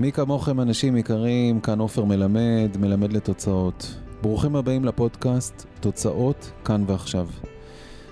[0.00, 3.94] מי כמוכם אנשים יקרים, כאן עופר מלמד, מלמד לתוצאות.
[4.22, 7.28] ברוכים הבאים לפודקאסט תוצאות כאן ועכשיו.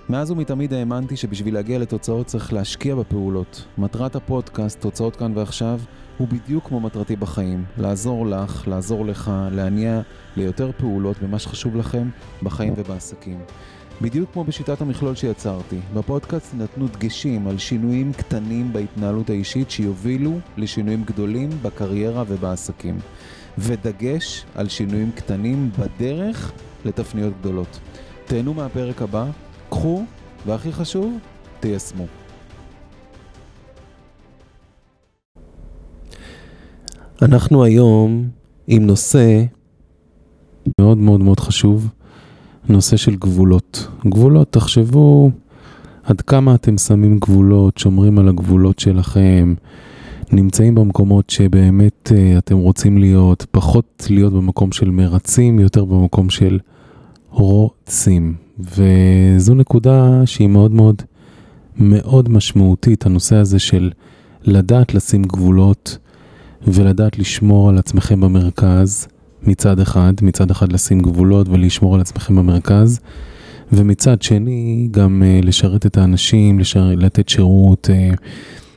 [0.09, 3.65] מאז ומתמיד האמנתי שבשביל להגיע לתוצאות צריך להשקיע בפעולות.
[3.79, 5.81] מטרת הפודקאסט, תוצאות כאן ועכשיו,
[6.19, 7.65] הוא בדיוק כמו מטרתי בחיים.
[7.79, 10.01] לעזור לך, לעזור לך, להניע
[10.37, 12.09] ליותר פעולות במה שחשוב לכם
[12.43, 13.39] בחיים ובעסקים.
[14.01, 21.05] בדיוק כמו בשיטת המכלול שיצרתי, בפודקאסט נתנו דגשים על שינויים קטנים בהתנהלות האישית שיובילו לשינויים
[21.05, 22.99] גדולים בקריירה ובעסקים.
[23.59, 26.53] ודגש על שינויים קטנים בדרך
[26.85, 27.81] לתפניות גדולות.
[28.27, 29.27] תהנו מהפרק הבא,
[29.69, 30.05] קחו,
[30.47, 31.19] והכי חשוב,
[31.61, 32.07] תיישמו.
[37.23, 38.29] אנחנו היום
[38.67, 39.45] עם נושא
[40.81, 41.91] מאוד מאוד מאוד חשוב,
[42.69, 43.89] נושא של גבולות.
[44.07, 45.31] גבולות, תחשבו
[46.05, 49.55] עד כמה אתם שמים גבולות, שומרים על הגבולות שלכם,
[50.33, 56.59] נמצאים במקומות שבאמת uh, אתם רוצים להיות, פחות להיות במקום של מרצים, יותר במקום של
[57.31, 58.35] רוצים.
[58.59, 61.03] וזו נקודה שהיא מאוד מאוד
[61.79, 63.91] מאוד משמעותית, הנושא הזה של
[64.43, 65.99] לדעת לשים גבולות
[66.67, 69.09] ולדעת לשמור על עצמכם במרכז.
[69.43, 73.01] מצד אחד, מצד אחד לשים גבולות ולשמור על עצמכם במרכז,
[73.73, 76.93] ומצד שני גם uh, לשרת את האנשים, לשר...
[76.97, 78.17] לתת שירות, uh,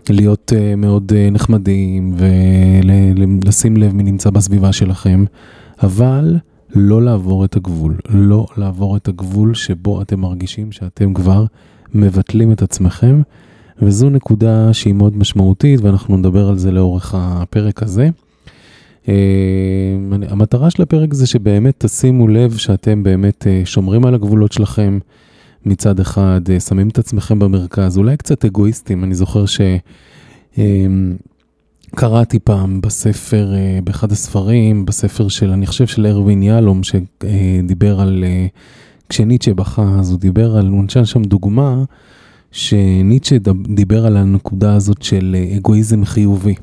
[0.09, 3.83] להיות uh, מאוד uh, נחמדים ולשים ול...
[3.83, 5.25] לב מי נמצא בסביבה שלכם,
[5.83, 6.37] אבל
[6.75, 11.45] לא לעבור את הגבול, לא לעבור את הגבול שבו אתם מרגישים שאתם כבר
[11.93, 13.21] מבטלים את עצמכם,
[13.81, 18.09] וזו נקודה שהיא מאוד משמעותית ואנחנו נדבר על זה לאורך הפרק הזה.
[19.09, 19.11] Uh,
[20.29, 24.99] המטרה של הפרק זה שבאמת תשימו לב שאתם באמת uh, שומרים על הגבולות שלכם
[25.65, 29.45] מצד אחד, uh, שמים את עצמכם במרכז, אולי קצת אגואיסטים, אני זוכר
[31.95, 37.99] שקראתי uh, פעם בספר, uh, באחד הספרים, בספר של, אני חושב של ארווין יהלום, שדיבר
[37.99, 38.23] על,
[39.09, 41.83] כשניטשה בכה, אז הוא דיבר על, הוא נשאר שם דוגמה,
[42.51, 43.35] שניטשה
[43.75, 46.55] דיבר על הנקודה הזאת של אגואיזם חיובי.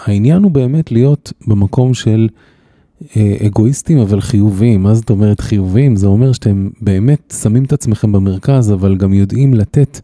[0.00, 2.28] והעניין הוא באמת להיות במקום של
[3.16, 4.82] אה, אגואיסטים אבל חיוביים.
[4.82, 5.96] מה זאת אומרת חיוביים?
[5.96, 10.00] זה אומר שאתם באמת שמים את עצמכם במרכז, אבל גם יודעים לתת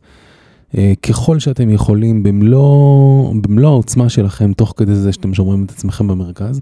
[0.78, 6.08] אה, ככל שאתם יכולים במלוא, במלוא העוצמה שלכם, תוך כדי זה שאתם שומרים את עצמכם
[6.08, 6.60] במרכז.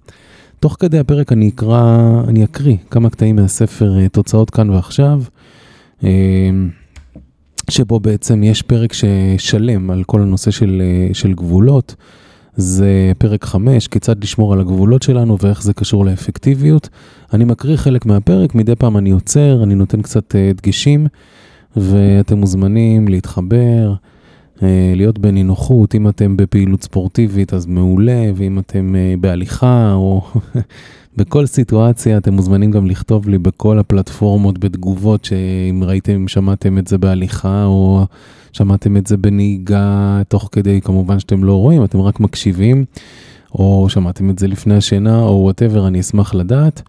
[0.60, 5.22] תוך כדי הפרק אני אקרא, אני אקריא כמה קטעים מהספר אה, תוצאות כאן ועכשיו.
[7.70, 11.94] שבו בעצם יש פרק ששלם על כל הנושא של, אה, של גבולות.
[12.56, 16.88] זה פרק 5, כיצד לשמור על הגבולות שלנו ואיך זה קשור לאפקטיביות.
[17.32, 21.06] אני מקריא חלק מהפרק, מדי פעם אני עוצר, אני נותן קצת אה, דגשים,
[21.76, 23.94] ואתם מוזמנים להתחבר,
[24.62, 30.22] אה, להיות בנינוחות, אם אתם בפעילות ספורטיבית אז מעולה, ואם אתם בהליכה או
[31.16, 36.86] בכל סיטואציה אתם מוזמנים גם לכתוב לי בכל הפלטפורמות בתגובות שאם ראיתם, אם שמעתם את
[36.86, 38.06] זה בהליכה או
[38.52, 42.84] שמעתם את זה בנהיגה תוך כדי, כמובן שאתם לא רואים, אתם רק מקשיבים,
[43.54, 46.82] או שמעתם את זה לפני השינה או whatever, אני אשמח לדעת.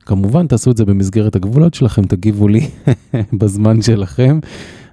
[0.00, 2.68] כמובן תעשו את זה במסגרת הגבולות שלכם, תגיבו לי
[3.40, 4.38] בזמן שלכם.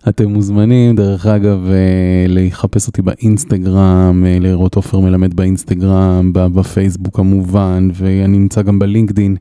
[0.09, 7.89] אתם מוזמנים, דרך אגב, אה, לחפש אותי באינסטגרם, אה, לראות עופר מלמד באינסטגרם, בפייסבוק כמובן,
[7.93, 9.35] ואני נמצא גם בלינקדין.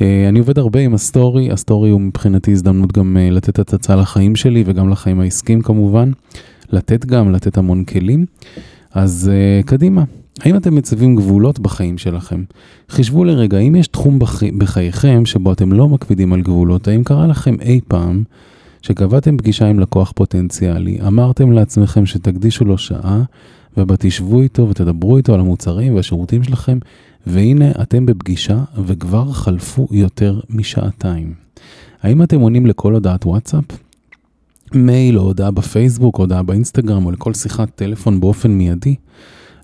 [0.00, 3.72] אה, אני עובד הרבה עם ה story, ה story הוא מבחינתי הזדמנות גם לתת את
[3.72, 6.12] הצצה לחיים שלי וגם לחיים העסקיים כמובן.
[6.72, 8.26] לתת גם, לתת המון כלים.
[8.94, 9.30] אז
[9.66, 10.04] קדימה,
[10.40, 12.42] האם אתם מציבים גבולות בחיים שלכם?
[12.88, 14.50] חישבו לרגע, אם יש תחום בחי...
[14.50, 18.22] בחייכם שבו אתם לא מקפידים על גבולות, האם קרה לכם אי פעם
[18.82, 23.22] שקבעתם פגישה עם לקוח פוטנציאלי, אמרתם לעצמכם שתקדישו לו שעה,
[23.76, 26.78] ובה תשבו איתו ותדברו איתו על המוצרים והשירותים שלכם,
[27.26, 31.34] והנה אתם בפגישה וכבר חלפו יותר משעתיים.
[32.02, 33.64] האם אתם עונים לכל הודעת וואטסאפ?
[34.74, 38.94] מייל או הודעה בפייסבוק, הודעה באינסטגרם או לכל שיחת טלפון באופן מיידי?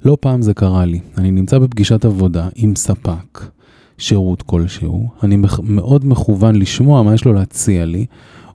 [0.05, 1.01] לא פעם זה קרה לי.
[1.19, 3.45] אני נמצא בפגישת עבודה עם ספק,
[3.99, 8.07] שירות כלשהו, אני מאוד מכוון לשמוע מה יש לו להציע לי,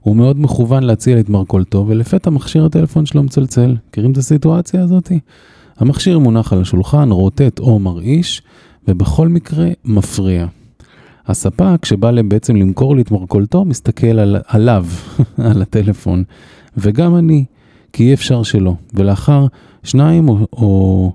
[0.04, 3.76] הוא מאוד מכוון להציע לי את מרכולתו, ולפתע מכשיר הטלפון שלו מצלצל.
[3.88, 5.12] מכירים את הסיטואציה הזאת?
[5.76, 8.42] המכשיר מונח על השולחן, רוטט או מרעיש,
[8.88, 10.46] ובכל מקרה מפריע.
[11.26, 14.86] הספק שבא בעצם למכור לי את מרכולתו, מסתכל על, עליו,
[15.50, 16.24] על הטלפון,
[16.76, 17.44] וגם אני,
[17.92, 18.74] כי אי אפשר שלא.
[18.94, 19.46] ולאחר
[19.82, 21.12] שניים או, או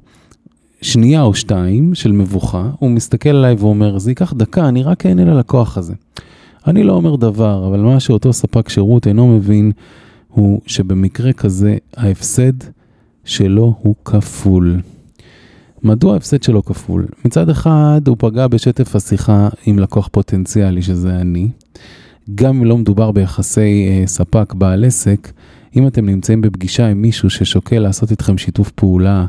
[0.82, 5.26] שנייה או שתיים של מבוכה, הוא מסתכל עליי ואומר, זה ייקח דקה, אני רק אענה
[5.26, 5.94] ללקוח הזה.
[6.70, 9.72] אני לא אומר דבר, אבל מה שאותו ספק שירות אינו מבין
[10.28, 12.54] הוא שבמקרה כזה ההפסד
[13.26, 14.82] שלו הוא כפול.
[15.84, 17.06] מדוע ההפסד שלו כפול?
[17.26, 21.50] מצד אחד הוא פגע בשטף השיחה עם לקוח פוטנציאלי שזה אני.
[22.36, 25.32] גם אם לא מדובר ביחסי אה, ספק בעל עסק,
[25.76, 29.26] אם אתם נמצאים בפגישה עם מישהו ששוקל לעשות איתכם שיתוף פעולה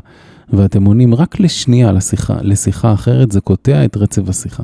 [0.53, 4.63] ואתם עונים רק לשנייה לשיחה, לשיחה אחרת, זה קוטע את רצף השיחה.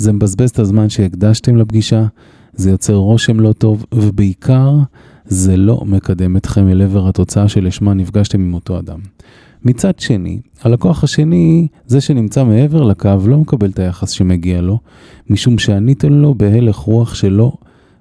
[0.00, 2.04] זה מבזבז את הזמן שהקדשתם לפגישה,
[2.52, 4.78] זה יוצר רושם לא טוב, ובעיקר
[5.24, 8.98] זה לא מקדם אתכם אל עבר התוצאה שלשמה נפגשתם עם אותו אדם.
[9.64, 14.78] מצד שני, הלקוח השני, זה שנמצא מעבר לקו, לא מקבל את היחס שמגיע לו,
[15.30, 17.52] משום שעניתם לו בהלך רוח שלא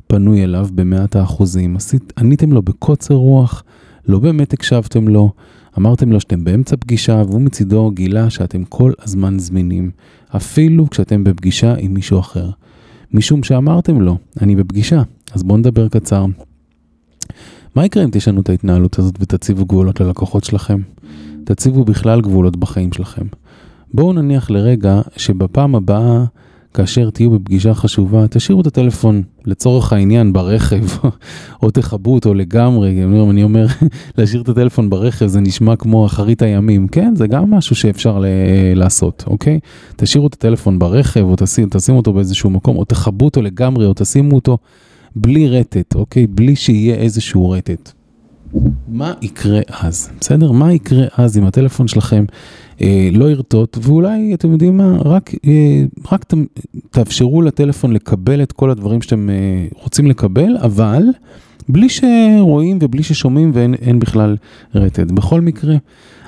[0.08, 1.78] פנוי אליו במאת האחוזים.
[2.18, 3.64] עניתם לו בקוצר רוח,
[4.08, 5.32] לא באמת הקשבתם לו,
[5.80, 9.92] אמרתם לו שאתם באמצע פגישה, והוא מצידו גילה שאתם כל הזמן זמינים,
[10.36, 12.50] אפילו כשאתם בפגישה עם מישהו אחר.
[13.14, 15.02] משום שאמרתם לו, אני בפגישה,
[15.34, 16.26] אז בואו נדבר קצר.
[17.76, 20.82] מה יקרה אם תשנו את ההתנהלות הזאת ותציבו גבולות ללקוחות שלכם?
[21.44, 23.26] תציבו בכלל גבולות בחיים שלכם.
[23.94, 26.26] בואו נניח לרגע שבפעם הבאה,
[26.74, 30.86] כאשר תהיו בפגישה חשובה, תשאירו את הטלפון לצורך העניין ברכב,
[31.64, 33.04] או תכבו אותו לגמרי.
[33.30, 33.66] אני אומר,
[34.18, 36.88] להשאיר את הטלפון ברכב זה נשמע כמו אחרית הימים.
[36.88, 38.24] כן, זה גם משהו שאפשר
[38.76, 39.60] לעשות, אוקיי?
[39.96, 43.94] תשאירו את הטלפון ברכב, או תשימו, תשימו אותו באיזשהו מקום, או תכבו אותו לגמרי, או
[43.96, 44.58] תשימו אותו
[45.16, 46.28] בלי רטט, אוקיי?
[46.28, 47.92] בלי שיהיה איזשהו רטט.
[48.88, 50.10] מה יקרה אז?
[50.22, 50.52] בסדר?
[50.52, 52.26] מה יקרה אז אם הטלפון שלכם
[53.12, 56.34] לא ירטוט, ואולי, אתם יודעים מה, רק, אה, רק ת,
[56.90, 59.36] תאפשרו לטלפון לקבל את כל הדברים שאתם אה,
[59.84, 61.04] רוצים לקבל, אבל
[61.70, 64.38] בלי שרואים ובלי ששומעים ואין בכלל
[64.76, 65.12] רטט.
[65.12, 65.76] בכל מקרה,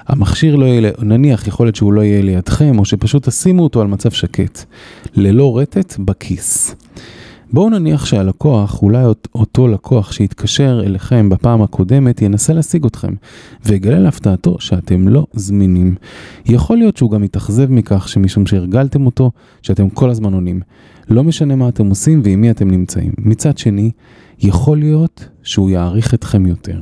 [0.07, 3.87] המכשיר לא יהיה, נניח יכול להיות שהוא לא יהיה לידכם, או שפשוט תשימו אותו על
[3.87, 4.63] מצב שקט,
[5.15, 6.75] ללא רטט בכיס.
[7.53, 9.03] בואו נניח שהלקוח, אולי
[9.35, 13.13] אותו לקוח שהתקשר אליכם בפעם הקודמת, ינסה להשיג אתכם,
[13.65, 15.95] ויגלה להפתעתו שאתם לא זמינים.
[16.45, 19.31] יכול להיות שהוא גם יתאכזב מכך שמשום שהרגלתם אותו,
[19.61, 20.61] שאתם כל הזמן עונים.
[21.09, 23.11] לא משנה מה אתם עושים ועם מי אתם נמצאים.
[23.17, 23.91] מצד שני,
[24.39, 26.79] יכול להיות שהוא יעריך אתכם יותר.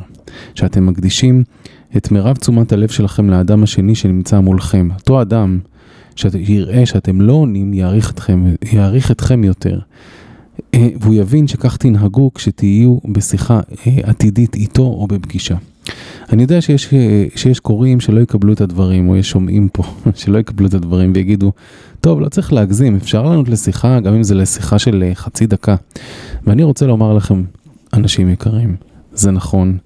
[0.55, 1.43] שאתם מקדישים
[1.97, 4.89] את מירב תשומת הלב שלכם לאדם השני שנמצא מולכם.
[4.95, 5.59] אותו אדם
[6.15, 9.79] שיראה שאתם לא עונים, יעריך אתכם, יעריך אתכם יותר.
[10.73, 15.55] אה, והוא יבין שכך תנהגו כשתהיו בשיחה אה, עתידית איתו או בפגישה.
[16.33, 19.83] אני יודע שיש, אה, שיש קוראים שלא יקבלו את הדברים, או יש שומעים פה
[20.15, 21.51] שלא יקבלו את הדברים ויגידו,
[22.01, 25.75] טוב, לא צריך להגזים, אפשר לענות לשיחה, גם אם זה לשיחה של חצי דקה.
[26.47, 27.43] ואני רוצה לומר לכם,
[27.93, 28.75] אנשים יקרים,
[29.13, 29.77] זה נכון,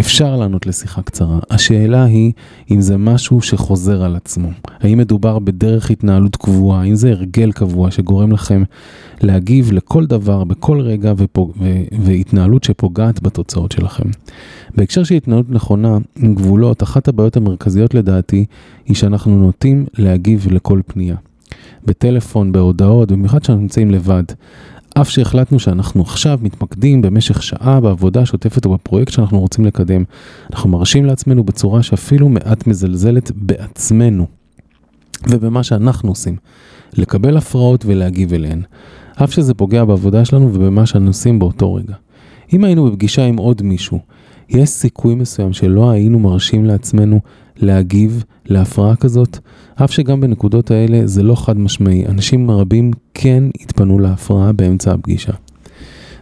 [0.00, 1.38] אפשר לענות לשיחה קצרה.
[1.50, 2.32] השאלה היא
[2.70, 4.48] אם זה משהו שחוזר על עצמו.
[4.80, 8.62] האם מדובר בדרך התנהלות קבועה, האם זה הרגל קבוע שגורם לכם
[9.20, 11.52] להגיב לכל דבר בכל רגע ופוג...
[11.60, 11.82] ו...
[12.00, 14.08] והתנהלות שפוגעת בתוצאות שלכם.
[14.74, 18.44] בהקשר של התנהלות נכונה עם גבולות, אחת הבעיות המרכזיות לדעתי
[18.86, 21.16] היא שאנחנו נוטים להגיב לכל פנייה.
[21.86, 24.24] בטלפון, בהודעות, במיוחד כשאנחנו נמצאים לבד.
[24.94, 30.04] אף שהחלטנו שאנחנו עכשיו מתמקדים במשך שעה בעבודה השוטפת או בפרויקט שאנחנו רוצים לקדם,
[30.52, 34.26] אנחנו מרשים לעצמנו בצורה שאפילו מעט מזלזלת בעצמנו
[35.28, 36.36] ובמה שאנחנו עושים,
[36.96, 38.62] לקבל הפרעות ולהגיב אליהן,
[39.24, 41.94] אף שזה פוגע בעבודה שלנו ובמה שאנו עושים באותו רגע.
[42.52, 43.98] אם היינו בפגישה עם עוד מישהו,
[44.48, 47.20] יש סיכוי מסוים שלא היינו מרשים לעצמנו
[47.56, 49.38] להגיב להפרעה כזאת,
[49.74, 55.32] אף שגם בנקודות האלה זה לא חד משמעי, אנשים רבים כן התפנו להפרעה באמצע הפגישה.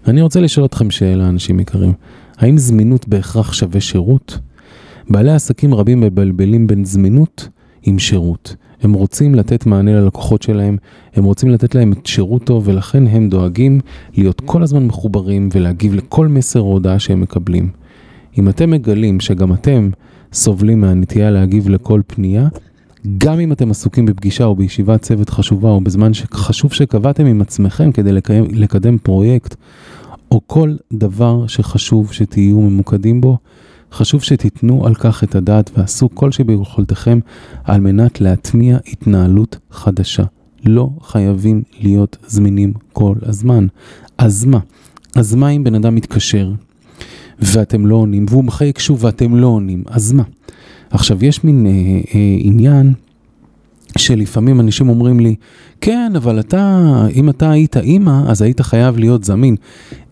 [0.06, 1.92] ואני רוצה לשאול אתכם שאלה, אנשים יקרים,
[2.38, 4.38] האם זמינות בהכרח שווה שירות?
[5.10, 7.48] בעלי עסקים רבים מבלבלים בין זמינות
[7.82, 8.56] עם שירות.
[8.82, 10.76] הם רוצים לתת מענה ללקוחות שלהם,
[11.14, 13.80] הם רוצים לתת להם את שירות טוב, ולכן הם דואגים
[14.16, 17.70] להיות כל הזמן מחוברים ולהגיב לכל מסר או הודעה שהם מקבלים.
[18.38, 19.90] אם אתם מגלים שגם אתם
[20.32, 22.48] סובלים מהנטייה להגיב לכל פנייה,
[23.18, 27.92] גם אם אתם עסוקים בפגישה או בישיבת צוות חשובה או בזמן שחשוב שקבעתם עם עצמכם
[27.92, 29.54] כדי לקיים, לקדם פרויקט,
[30.30, 33.38] או כל דבר שחשוב שתהיו ממוקדים בו,
[33.92, 37.18] חשוב שתיתנו על כך את הדעת ועשו כל שביכולתכם
[37.64, 40.24] על מנת להטמיע התנהלות חדשה.
[40.64, 43.66] לא חייבים להיות זמינים כל הזמן.
[44.18, 44.58] אז מה?
[45.16, 46.52] אז מה אם בן אדם מתקשר
[47.38, 50.22] ואתם לא עונים, והוא מחייק שוב ואתם לא עונים, אז מה?
[50.90, 51.70] עכשיו, יש מין אה,
[52.14, 52.92] אה, עניין
[53.98, 55.34] שלפעמים אנשים אומרים לי,
[55.80, 59.56] כן, אבל אתה, אם אתה היית אימא, אז היית חייב להיות זמין.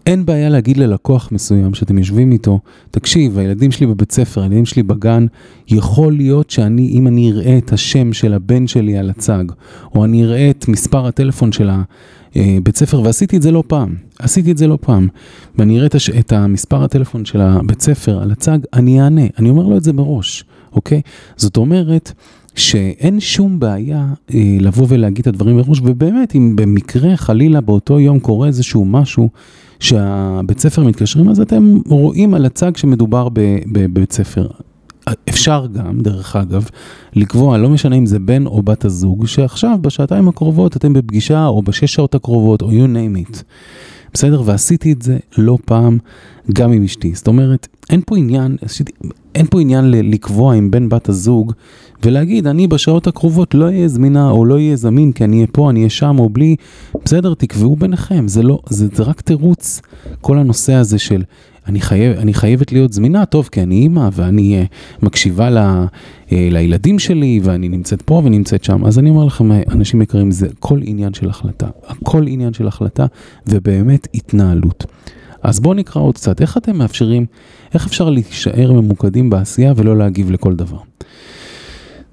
[0.06, 2.60] אין בעיה להגיד ללקוח מסוים שאתם יושבים איתו,
[2.90, 5.26] תקשיב, הילדים שלי בבית ספר, הילדים שלי בגן,
[5.68, 9.44] יכול להיות שאני, אם אני אראה את השם של הבן שלי על הצג,
[9.94, 11.82] או אני אראה את מספר הטלפון של אה,
[12.36, 15.08] בית ספר, ועשיתי את זה לא פעם, עשיתי את זה לא פעם,
[15.58, 16.10] ואני אראה את, הש...
[16.10, 19.92] את המספר הטלפון של הבית ספר על הצג, אני אענה, אני אומר לו את זה
[19.92, 21.00] מראש, אוקיי?
[21.36, 22.12] זאת אומרת,
[22.54, 28.18] שאין שום בעיה אה, לבוא ולהגיד את הדברים מראש, ובאמת, אם במקרה, חלילה, באותו יום
[28.18, 29.28] קורה איזשהו משהו
[29.80, 33.28] שהבית ספר מתקשרים, אז אתם רואים על הצג שמדובר
[33.72, 34.46] בבית ספר.
[35.28, 36.68] אפשר גם, דרך אגב,
[37.14, 41.62] לקבוע, לא משנה אם זה בן או בת הזוג, שעכשיו, בשעתיים הקרובות, אתם בפגישה, או
[41.62, 43.42] בשש שעות הקרובות, או you name it.
[44.14, 44.42] בסדר?
[44.44, 45.98] ועשיתי את זה לא פעם,
[46.52, 47.14] גם עם אשתי.
[47.14, 48.56] זאת אומרת, אין פה עניין,
[49.34, 51.52] אין פה עניין לקבוע עם בן בת הזוג
[52.04, 55.70] ולהגיד, אני בשעות הקרובות לא אהיה זמינה או לא אהיה זמין כי אני אהיה פה,
[55.70, 56.56] אני אהיה שם או בלי,
[57.04, 59.80] בסדר, תקבעו ביניכם, זה לא, זה, זה רק תירוץ,
[60.20, 61.22] כל הנושא הזה של
[61.66, 66.30] אני, חייב, אני חייבת להיות זמינה, טוב, כי אני אימא ואני uh, מקשיבה ל, uh,
[66.30, 68.84] לילדים שלי ואני נמצאת פה ונמצאת שם.
[68.84, 71.66] אז אני אומר לכם, אנשים יקרים, זה כל עניין של החלטה.
[71.86, 73.06] הכל עניין של החלטה
[73.46, 74.84] ובאמת התנהלות.
[75.42, 77.26] אז בואו נקרא עוד קצת, איך אתם מאפשרים,
[77.74, 80.89] איך אפשר להישאר ממוקדים בעשייה ולא להגיב לכל דבר.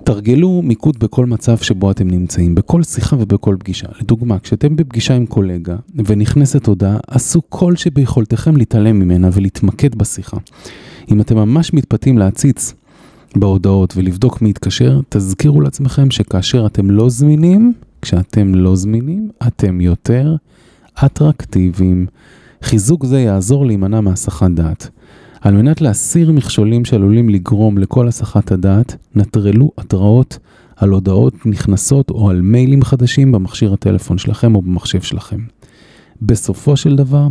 [0.08, 3.88] תרגלו מיקוד בכל מצב שבו אתם נמצאים, בכל שיחה ובכל פגישה.
[4.02, 10.38] לדוגמה, כשאתם בפגישה עם קולגה ונכנסת הודעה, עשו כל שביכולתכם להתעלם ממנה ולהתמקד בשיחה.
[11.12, 12.74] אם אתם ממש מתפתים להציץ
[13.36, 20.36] בהודעות ולבדוק מי יתקשר, תזכירו לעצמכם שכאשר אתם לא זמינים, כשאתם לא זמינים, אתם יותר
[21.06, 22.06] אטרקטיביים.
[22.64, 24.90] חיזוק זה יעזור להימנע מהסחת דעת.
[25.42, 30.40] על מנת להסיר מכשולים שעלולים לגרום לכל הסחת הדעת, נטרלו התראות
[30.76, 35.40] על הודעות נכנסות או על מיילים חדשים במכשיר הטלפון שלכם או במחשב שלכם.
[36.22, 37.28] בסופו של דבר,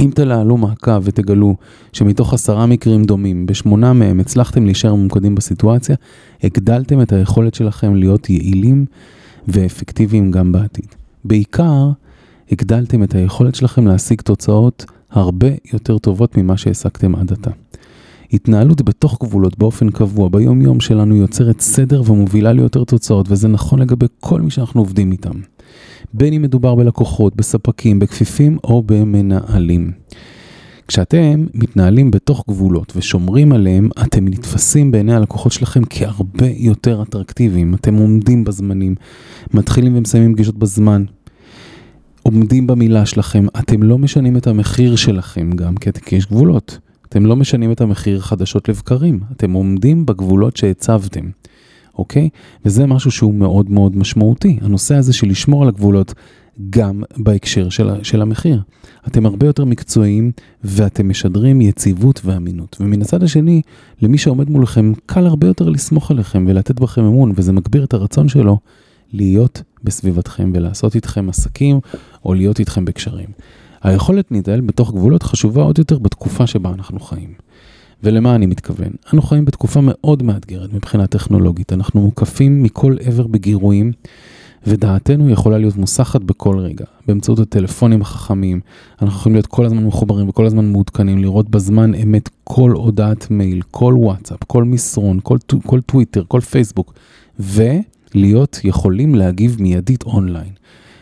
[0.00, 1.56] אם תלעלו מעקב ותגלו
[1.92, 5.96] שמתוך עשרה מקרים דומים, בשמונה מהם הצלחתם להישאר ממוקדים בסיטואציה,
[6.42, 8.84] הגדלתם את היכולת שלכם להיות יעילים
[9.48, 10.86] ואפקטיביים גם בעתיד.
[11.24, 11.90] בעיקר,
[12.52, 17.50] הגדלתם את היכולת שלכם להשיג תוצאות הרבה יותר טובות ממה שהעסקתם עד עתה.
[18.32, 23.78] התנהלות בתוך גבולות באופן קבוע ביום יום שלנו יוצרת סדר ומובילה ליותר תוצאות וזה נכון
[23.78, 25.34] לגבי כל מי שאנחנו עובדים איתם.
[26.14, 29.92] בין אם מדובר בלקוחות, בספקים, בכפיפים או במנהלים.
[30.88, 37.74] כשאתם מתנהלים בתוך גבולות ושומרים עליהם, אתם נתפסים בעיני הלקוחות שלכם כהרבה יותר אטרקטיביים.
[37.74, 38.94] אתם עומדים בזמנים,
[39.54, 41.04] מתחילים ומסיימים פגישות בזמן,
[42.22, 46.78] עומדים במילה שלכם, אתם לא משנים את המחיר שלכם גם, כי יש גבולות.
[47.08, 51.30] אתם לא משנים את המחיר חדשות לבקרים, אתם עומדים בגבולות שהצבתם,
[51.98, 52.28] אוקיי?
[52.64, 56.14] וזה משהו שהוא מאוד מאוד משמעותי, הנושא הזה של לשמור על הגבולות
[56.70, 58.62] גם בהקשר של, של המחיר.
[59.06, 60.32] אתם הרבה יותר מקצועיים
[60.64, 62.76] ואתם משדרים יציבות ואמינות.
[62.80, 63.62] ומן הצד השני,
[64.02, 68.28] למי שעומד מולכם, קל הרבה יותר לסמוך עליכם ולתת בכם אמון, וזה מגביר את הרצון
[68.28, 68.58] שלו
[69.12, 71.80] להיות בסביבתכם ולעשות איתכם עסקים
[72.24, 73.28] או להיות איתכם בקשרים.
[73.82, 77.34] היכולת להתנהל בתוך גבולות חשובה עוד יותר בתקופה שבה אנחנו חיים.
[78.02, 78.92] ולמה אני מתכוון?
[79.12, 81.72] אנו חיים בתקופה מאוד מאתגרת מבחינה טכנולוגית.
[81.72, 83.92] אנחנו מוקפים מכל עבר בגירויים,
[84.66, 86.84] ודעתנו יכולה להיות מוסחת בכל רגע.
[87.06, 88.60] באמצעות הטלפונים החכמים,
[89.02, 93.62] אנחנו יכולים להיות כל הזמן מחוברים וכל הזמן מעודכנים, לראות בזמן אמת כל הודעת מייל,
[93.70, 96.94] כל וואטסאפ, כל מסרון, כל, כל טוויטר, כל פייסבוק,
[98.14, 100.52] ולהיות יכולים להגיב מיידית אונליין.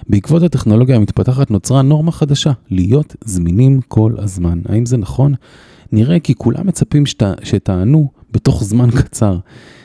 [0.09, 4.61] בעקבות הטכנולוגיה המתפתחת נוצרה נורמה חדשה, להיות זמינים כל הזמן.
[4.69, 5.35] האם זה נכון?
[5.93, 9.39] נראה כי כולם מצפים שת, שתענו בתוך זמן קצר.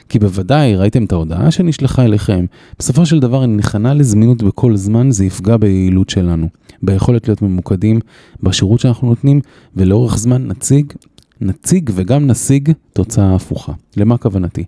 [0.09, 2.45] כי בוודאי ראיתם את ההודעה שנשלחה אליכם.
[2.79, 6.47] בסופו של דבר, אם נכנע לזמינות בכל זמן, זה יפגע ביעילות שלנו,
[6.83, 7.99] ביכולת להיות ממוקדים
[8.43, 9.41] בשירות שאנחנו נותנים,
[9.75, 10.93] ולאורך זמן נציג
[11.41, 13.73] נציג וגם נשיג תוצאה הפוכה.
[13.97, 14.63] למה כוונתי?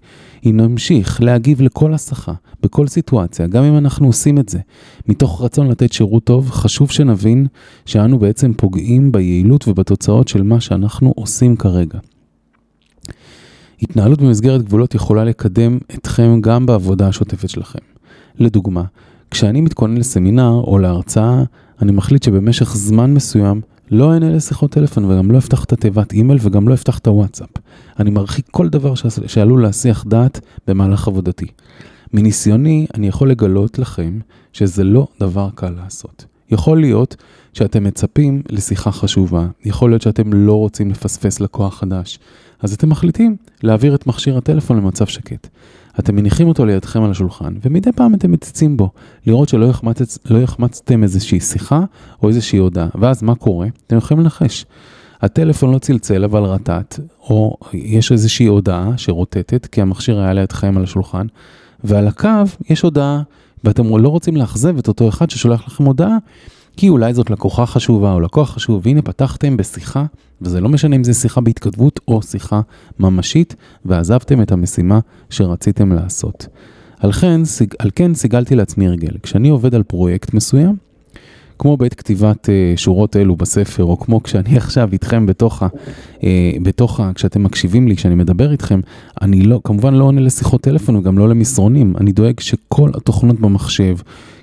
[0.45, 2.33] אם נמשיך להגיב לכל הסחה,
[2.63, 4.59] בכל סיטואציה, גם אם אנחנו עושים את זה,
[5.07, 7.47] מתוך רצון לתת שירות טוב, חשוב שנבין
[7.85, 11.99] שאנו בעצם פוגעים ביעילות ובתוצאות של מה שאנחנו עושים כרגע.
[13.81, 17.79] התנהלות במסגרת גבולות יכולה לקדם אתכם גם בעבודה השוטפת שלכם.
[18.39, 18.83] לדוגמה,
[19.31, 21.43] כשאני מתכונן לסמינר או להרצאה,
[21.81, 26.39] אני מחליט שבמשך זמן מסוים לא אענה לשיחות טלפון וגם לא אפתח את התיבת אימייל
[26.41, 27.49] וגם לא אפתח את הוואטסאפ.
[27.99, 28.93] אני מרחיק כל דבר
[29.27, 31.47] שעלול להסיח דעת במהלך עבודתי.
[32.13, 34.19] מניסיוני, אני יכול לגלות לכם
[34.53, 36.25] שזה לא דבר קל לעשות.
[36.51, 37.15] יכול להיות
[37.53, 42.19] שאתם מצפים לשיחה חשובה, יכול להיות שאתם לא רוצים לפספס לקוח חדש,
[42.61, 45.47] אז אתם מחליטים להעביר את מכשיר הטלפון למצב שקט.
[45.99, 48.89] אתם מניחים אותו לידכם על השולחן, ומדי פעם אתם מציצים בו,
[49.27, 50.19] לראות שלא יחמצ...
[50.29, 51.81] לא יחמצתם איזושהי שיחה
[52.23, 53.67] או איזושהי הודעה, ואז מה קורה?
[53.87, 54.65] אתם יכולים לנחש.
[55.21, 56.99] הטלפון לא צלצל אבל רטט,
[57.29, 61.27] או יש איזושהי הודעה שרוטטת, כי המכשיר היה לידכם על השולחן,
[61.83, 63.21] ועל הקו יש הודעה
[63.63, 66.17] ואתם לא רוצים לאכזב את אותו אחד ששולח לכם הודעה,
[66.77, 70.05] כי אולי זאת לקוחה חשובה או לקוח חשוב, והנה פתחתם בשיחה,
[70.41, 72.61] וזה לא משנה אם זה שיחה בהתכתבות או שיחה
[72.99, 76.47] ממשית, ועזבתם את המשימה שרציתם לעשות.
[76.99, 77.41] על כן,
[77.79, 79.11] על כן סיגלתי לעצמי הרגל.
[79.23, 80.75] כשאני עובד על פרויקט מסוים,
[81.59, 85.67] כמו בעת כתיבת uh, שורות אלו בספר, או כמו כשאני עכשיו איתכם בתוך ה...
[85.67, 86.21] uh,
[86.61, 87.11] בתוך ה...
[87.13, 88.79] כשאתם מקשיבים לי, כשאני מדבר איתכם,
[89.21, 91.93] אני לא, כמובן לא עונה לשיחות טלפון וגם לא למסרונים.
[91.99, 93.95] אני דואג שכל התוכנות במחשב,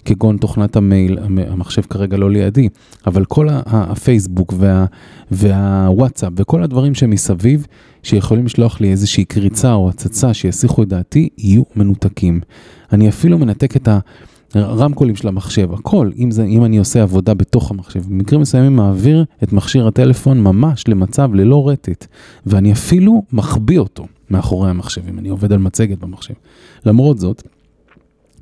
[0.04, 2.68] כגון תוכנת המייל, המחשב כרגע לא לידי,
[3.06, 4.86] אבל כל הפייסבוק וה,
[5.30, 7.66] והוואטסאפ וכל הדברים שמסביב,
[8.04, 12.40] שיכולים לשלוח לי איזושהי קריצה או הצצה שיסיחו את דעתי, יהיו מנותקים.
[12.92, 13.99] אני אפילו מנתק את ה...
[14.56, 18.02] רמקולים של המחשב, הכל, אם, זה, אם אני עושה עבודה בתוך המחשב.
[18.08, 22.06] במקרים מסוימים מעביר את מכשיר הטלפון ממש למצב ללא רטט,
[22.46, 26.34] ואני אפילו מחביא אותו מאחורי המחשב, אם אני עובד על מצגת במחשב.
[26.87, 27.42] למרות זאת,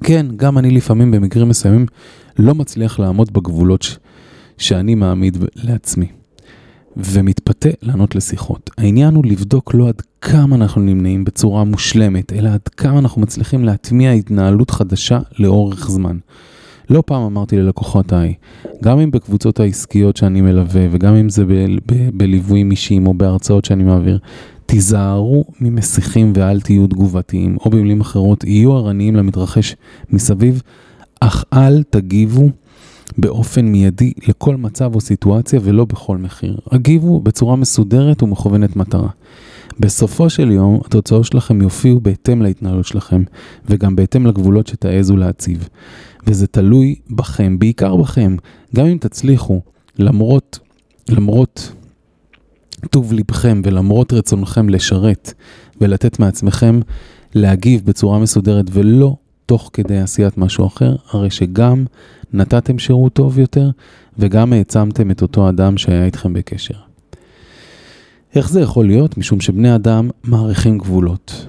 [0.05, 1.87] כן, גם אני לפעמים במקרים מסוימים
[2.39, 3.97] לא מצליח לעמוד בגבולות ש-
[4.59, 6.07] שאני מעמיד לעצמי.
[6.97, 8.71] ומתפתה לענות לשיחות.
[8.79, 13.65] העניין הוא לבדוק לא עד כמה אנחנו נמנעים בצורה מושלמת, אלא עד כמה אנחנו מצליחים
[13.65, 16.19] להטמיע התנהלות חדשה לאורך זמן.
[16.91, 18.35] לא פעם אמרתי ללקוחותיי,
[18.83, 21.45] גם אם בקבוצות העסקיות שאני מלווה, וגם אם זה
[22.15, 24.19] בליוויים אישיים או בהרצאות שאני מעביר,
[24.67, 29.77] תיזהרו ממסיכים ואל תהיו תגובתיים, או במילים אחרות, יהיו ערניים למתרחש
[30.11, 30.63] מסביב,
[31.21, 32.49] אך אל תגיבו
[33.19, 36.57] באופן מיידי לכל מצב או סיטואציה ולא בכל מחיר.
[36.71, 39.09] הגיבו בצורה מסודרת ומכוונת מטרה.
[39.81, 43.23] בסופו של יום, התוצאות שלכם יופיעו בהתאם להתנהלות שלכם,
[43.67, 45.69] וגם בהתאם לגבולות שתעזו להציב.
[46.27, 48.37] וזה תלוי בכם, בעיקר בכם.
[48.77, 49.61] גם אם תצליחו,
[49.99, 50.59] למרות,
[51.09, 51.73] למרות
[52.91, 55.33] טוב ליבכם ולמרות רצונכם לשרת
[55.81, 56.81] ולתת מעצמכם,
[57.35, 59.17] להגיב בצורה מסודרת ולא
[59.47, 61.85] תוך כדי עשיית משהו אחר, הרי שגם
[62.33, 63.71] נתתם שירות טוב יותר
[64.19, 66.75] וגם העצמתם את אותו אדם שהיה איתכם בקשר.
[68.35, 69.19] איך זה יכול להיות?
[69.19, 71.47] משום שבני אדם מעריכים גבולות.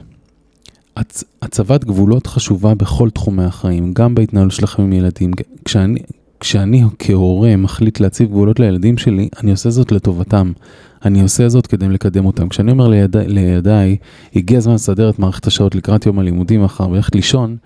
[0.95, 1.23] הצ...
[1.41, 5.31] הצבת גבולות חשובה בכל תחומי החיים, גם בהתנהלות שלכם עם ילדים.
[5.65, 5.99] כשאני,
[6.39, 10.51] כשאני כהורה מחליט להציב גבולות לילדים שלי, אני עושה זאת לטובתם.
[11.05, 12.49] אני עושה זאת כדי לקדם אותם.
[12.49, 13.97] כשאני אומר לידי, לידיי,
[14.35, 17.57] הגיע הזמן לסדר את מערכת השעות לקראת יום הלימודים מחר וללכת לישון,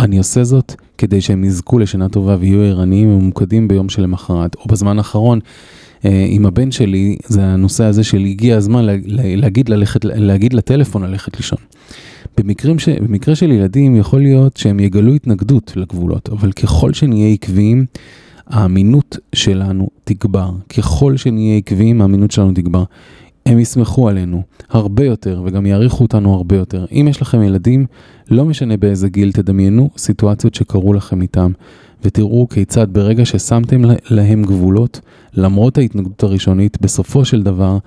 [0.00, 4.98] אני עושה זאת כדי שהם יזכו לשנה טובה ויהיו ערניים וממוקדים ביום שלמחרת, או בזמן
[4.98, 5.40] האחרון.
[6.04, 11.36] אה, עם הבן שלי, זה הנושא הזה של הגיע הזמן להגיד, ללכת, להגיד לטלפון ללכת
[11.36, 11.58] לישון.
[12.78, 17.86] ש, במקרה של ילדים יכול להיות שהם יגלו התנגדות לגבולות, אבל ככל שנהיה עקביים,
[18.46, 20.50] האמינות שלנו תגבר.
[20.76, 22.84] ככל שנהיה עקביים, האמינות שלנו תגבר.
[23.46, 26.86] הם יסמכו עלינו הרבה יותר וגם יעריכו אותנו הרבה יותר.
[26.92, 27.86] אם יש לכם ילדים,
[28.30, 31.52] לא משנה באיזה גיל, תדמיינו סיטואציות שקרו לכם איתם,
[32.02, 35.00] ותראו כיצד ברגע ששמתם להם גבולות,
[35.34, 37.78] למרות ההתנגדות הראשונית, בסופו של דבר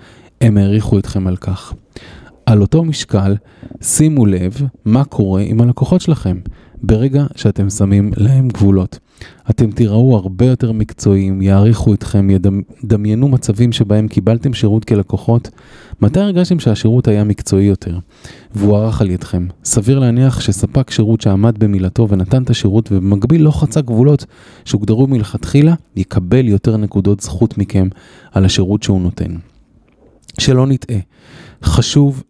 [0.41, 1.73] הם העריכו אתכם על כך.
[2.45, 3.35] על אותו משקל,
[3.81, 6.37] שימו לב מה קורה עם הלקוחות שלכם
[6.83, 8.99] ברגע שאתם שמים להם גבולות.
[9.49, 12.27] אתם תיראו הרבה יותר מקצועיים, יעריכו אתכם,
[12.83, 15.49] ידמיינו מצבים שבהם קיבלתם שירות כלקוחות.
[16.01, 17.97] מתי הרגשתם שהשירות היה מקצועי יותר
[18.55, 19.47] והוא ערך על ידכם?
[19.63, 24.25] סביר להניח שספק שירות שעמד במילתו ונתן את השירות ובמקביל לא חצה גבולות
[24.65, 27.87] שהוגדרו מלכתחילה, יקבל יותר נקודות זכות מכם
[28.31, 29.35] על השירות שהוא נותן.
[30.39, 30.97] שלא נטעה,
[31.63, 32.23] חשוב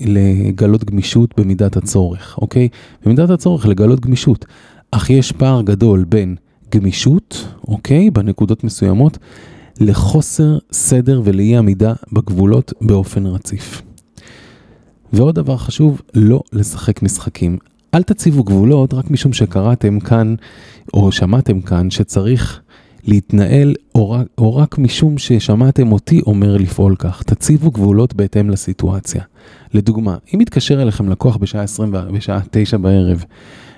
[0.00, 2.68] לגלות גמישות במידת הצורך, אוקיי?
[3.04, 4.44] במידת הצורך לגלות גמישות,
[4.90, 6.36] אך יש פער גדול בין
[6.74, 8.10] גמישות, אוקיי?
[8.10, 9.18] בנקודות מסוימות,
[9.80, 13.82] לחוסר סדר ולאי עמידה בגבולות באופן רציף.
[15.12, 17.58] ועוד דבר חשוב, לא לשחק משחקים.
[17.94, 20.34] אל תציבו גבולות רק משום שקראתם כאן
[20.94, 22.60] או שמעתם כאן שצריך
[23.04, 27.22] להתנהל או רק, או רק משום ששמעתם אותי אומר לפעול כך.
[27.22, 29.22] תציבו גבולות בהתאם לסיטואציה.
[29.74, 33.24] לדוגמה, אם מתקשר אליכם לקוח בשעה 20 בשעה 9 בערב,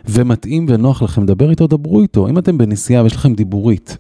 [0.08, 2.28] ומתאים ונוח לכם לדבר איתו, דברו איתו.
[2.28, 3.96] אם אתם בנסיעה ויש לכם דיבורית,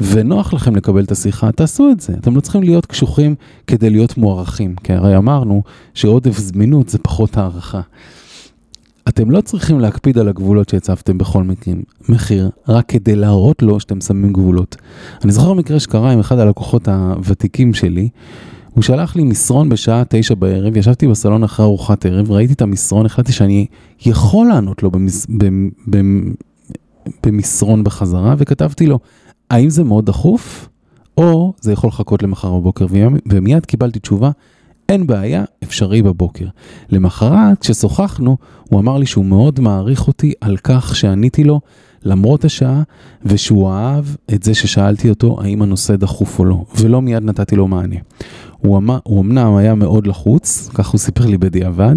[0.00, 2.12] ונוח לכם לקבל את השיחה, תעשו את זה.
[2.12, 3.34] אתם לא צריכים להיות קשוחים
[3.66, 5.62] כדי להיות מוערכים, כי הרי אמרנו
[5.94, 7.80] שעודף זמינות זה פחות הערכה.
[9.08, 14.00] אתם לא צריכים להקפיד על הגבולות שהצבתם בכל מקרים, מחיר, רק כדי להראות לו שאתם
[14.00, 14.76] שמים גבולות.
[15.24, 18.08] אני זוכר מקרה שקרה עם אחד הלקוחות הוותיקים שלי,
[18.74, 23.06] הוא שלח לי מסרון בשעה תשע בערב, ישבתי בסלון אחרי ארוחת ערב, ראיתי את המסרון,
[23.06, 23.66] החלטתי שאני
[24.06, 25.26] יכול לענות לו במס,
[25.86, 26.36] במס,
[27.26, 28.98] במסרון בחזרה, וכתבתי לו,
[29.50, 30.68] האם זה מאוד דחוף,
[31.18, 32.86] או זה יכול לחכות למחר בבוקר,
[33.26, 34.30] ומיד קיבלתי תשובה,
[34.88, 36.46] אין בעיה, אפשרי בבוקר.
[36.90, 38.36] למחרת, כששוחחנו,
[38.70, 41.60] הוא אמר לי שהוא מאוד מעריך אותי על כך שעניתי לו
[42.04, 42.82] למרות השעה,
[43.24, 47.68] ושהוא אהב את זה ששאלתי אותו האם הנושא דחוף או לא, ולא מיד נתתי לו
[47.68, 47.96] מענה.
[48.64, 51.96] הוא, אמר, הוא אמנם היה מאוד לחוץ, כך הוא סיפר לי בדיעבד,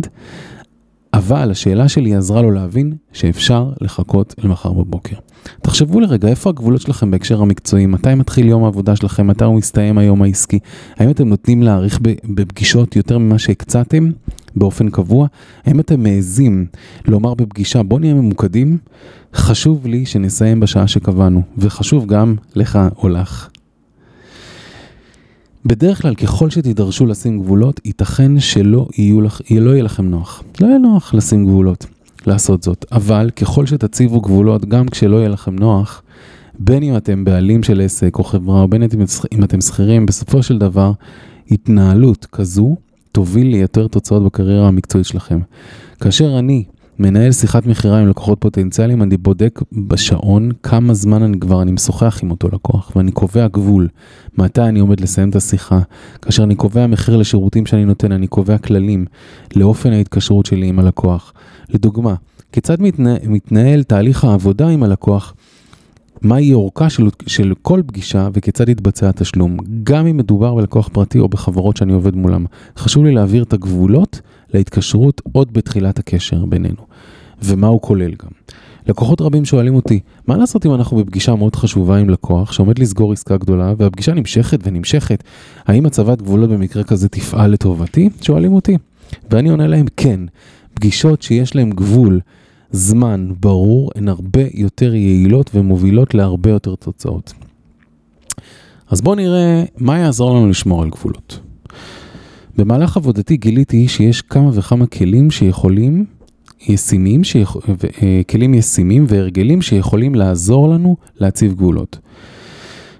[1.14, 5.16] אבל השאלה שלי עזרה לו להבין שאפשר לחכות למחר בבוקר.
[5.62, 7.86] תחשבו לרגע, איפה הגבולות שלכם בהקשר המקצועי?
[7.86, 9.28] מתי מתחיל יום העבודה שלכם?
[9.28, 10.60] מתי הוא מסתיים היום העסקי?
[10.98, 14.12] האם אתם נותנים להאריך בפגישות יותר ממה שהקצתם
[14.56, 15.28] באופן קבוע?
[15.66, 16.66] האם אתם מעזים
[17.06, 18.78] לומר בפגישה, בוא נהיה ממוקדים?
[19.34, 23.50] חשוב לי שנסיים בשעה שקבענו, וחשוב גם לך או לך.
[25.68, 30.44] בדרך כלל ככל שתידרשו לשים גבולות, ייתכן שלא יהיו לך, לא יהיה לכם נוח.
[30.62, 31.86] לא יהיה נוח לשים גבולות,
[32.28, 32.86] לעשות זאת.
[32.92, 36.02] אבל ככל שתציבו גבולות, גם כשלא יהיה לכם נוח,
[36.60, 38.84] בין אם אתם בעלים של עסק או חברה, או בין
[39.34, 40.92] אם אתם שכירים, בסופו של דבר,
[41.52, 42.76] התנהלות כזו
[43.12, 45.40] תוביל ליותר תוצאות בקריירה המקצועית שלכם.
[46.02, 46.64] כאשר אני
[47.00, 52.20] מנהל שיחת מכירה עם לקוחות פוטנציאליים, אני בודק בשעון כמה זמן אני כבר, אני משוחח
[52.24, 53.88] עם אותו לקוח, ואני קובע גבול,
[54.38, 55.80] מתי אני עומד לסיים את השיחה.
[56.22, 59.06] כאשר אני קובע מחיר לשירותים שאני נותן, אני קובע כללים
[59.56, 61.34] לאופן ההתקשרות שלי עם הלקוח.
[61.70, 62.16] לדוגמה,
[62.52, 65.34] כיצד מתנהל, מתנהל תהליך העבודה עם הלקוח?
[66.22, 71.30] מהי אורכה של, של כל פגישה וכיצד יתבצע התשלום, גם אם מדובר בלקוח פרטי או
[71.30, 72.46] בחברות שאני עובד מולם.
[72.78, 74.22] חשוב לי להעביר את הגבולות
[74.54, 76.82] להתקשרות עוד בתחילת הקשר בינינו,
[77.44, 78.30] ומה הוא כולל גם.
[78.88, 83.14] לקוחות רבים שואלים אותי, מה לעשות אם אנחנו בפגישה מאוד חשובה עם לקוח שעומד לסגור
[83.14, 85.24] עסקה גדולה והפגישה נמשכת ונמשכת,
[85.66, 88.10] האם הצבת גבולות במקרה כזה תפעל לטובתי?
[88.22, 88.78] שואלים אותי.
[89.32, 90.20] ואני עונה להם, כן,
[90.74, 92.20] פגישות שיש להן גבול
[92.72, 97.34] זמן ברור הן הרבה יותר יעילות ומובילות להרבה יותר תוצאות.
[98.90, 101.40] אז בואו נראה מה יעזור לנו לשמור על גבולות.
[102.58, 106.06] במהלך עבודתי גיליתי שיש כמה וכמה כלים שיכולים,
[106.68, 107.58] ישימים, שיכ...
[108.04, 112.00] אה, כלים ישימים והרגלים שיכולים לעזור לנו להציב גבולות.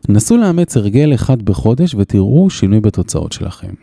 [0.10, 3.74] נסו לאמץ הרגל אחד בחודש ותראו שינוי בתוצאות שלכם.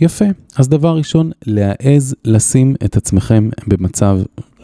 [0.00, 0.24] יפה.
[0.56, 4.18] אז דבר ראשון, להעז לשים את עצמכם במצב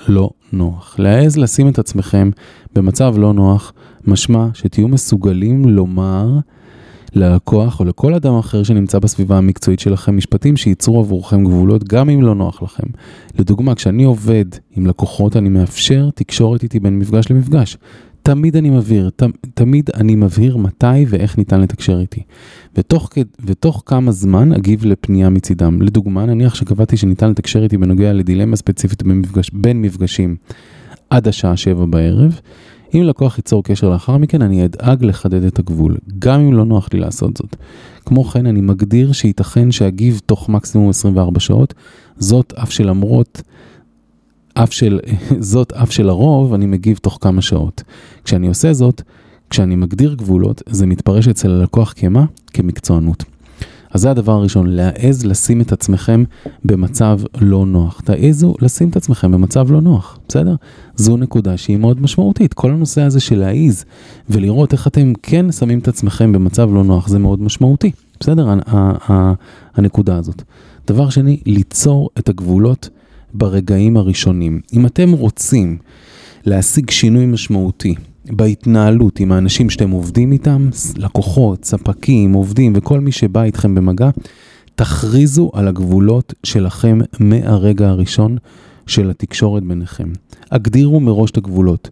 [0.08, 0.94] לא נוח.
[0.98, 2.30] להעז לשים את עצמכם
[2.74, 3.72] במצב לא נוח,
[4.06, 6.38] משמע שתהיו מסוגלים לומר
[7.14, 12.22] ללקוח או לכל אדם אחר שנמצא בסביבה המקצועית שלכם משפטים שייצרו עבורכם גבולות גם אם
[12.22, 12.86] לא נוח לכם.
[13.38, 14.44] לדוגמה, כשאני עובד
[14.76, 17.76] עם לקוחות אני מאפשר תקשורת איתי בין מפגש למפגש.
[18.22, 19.22] תמיד אני מבהיר, ת,
[19.54, 22.22] תמיד אני מבהיר מתי ואיך ניתן לתקשר איתי.
[22.76, 23.10] ותוך,
[23.44, 25.82] ותוך כמה זמן אגיב לפנייה מצידם.
[25.82, 30.36] לדוגמה, נניח שקבעתי שניתן לתקשר איתי בנוגע לדילמה ספציפית במפגש, בין מפגשים
[31.10, 32.40] עד השעה שבע בערב.
[32.94, 36.88] אם לקוח ייצור קשר לאחר מכן, אני אדאג לחדד את הגבול, גם אם לא נוח
[36.92, 37.56] לי לעשות זאת.
[38.06, 41.74] כמו כן, אני מגדיר שייתכן שאגיב תוך מקסימום 24 שעות,
[42.16, 43.42] זאת אף שלמרות
[44.54, 45.00] אף של,
[45.52, 47.82] זאת אף של הרוב, אני מגיב תוך כמה שעות.
[48.24, 49.02] כשאני עושה זאת,
[49.50, 52.24] כשאני מגדיר גבולות, זה מתפרש אצל הלקוח כמה?
[52.52, 53.24] כמקצוענות.
[53.90, 56.24] אז זה הדבר הראשון, להעז לשים את עצמכם
[56.64, 58.00] במצב לא נוח.
[58.04, 60.54] תעזו לשים את עצמכם במצב לא נוח, בסדר?
[60.96, 62.54] זו נקודה שהיא מאוד משמעותית.
[62.54, 63.84] כל הנושא הזה של להעיז
[64.30, 68.48] ולראות איך אתם כן שמים את עצמכם במצב לא נוח, זה מאוד משמעותי, בסדר?
[69.74, 70.42] הנקודה הזאת.
[70.86, 72.88] דבר שני, ליצור את הגבולות
[73.34, 74.60] ברגעים הראשונים.
[74.72, 75.78] אם אתם רוצים
[76.44, 77.94] להשיג שינוי משמעותי
[78.26, 84.10] בהתנהלות עם האנשים שאתם עובדים איתם, לקוחות, ספקים, עובדים וכל מי שבא איתכם במגע,
[84.74, 88.36] תכריזו על הגבולות שלכם מהרגע הראשון
[88.86, 90.08] של התקשורת ביניכם.
[90.50, 91.90] הגדירו מראש את הגבולות.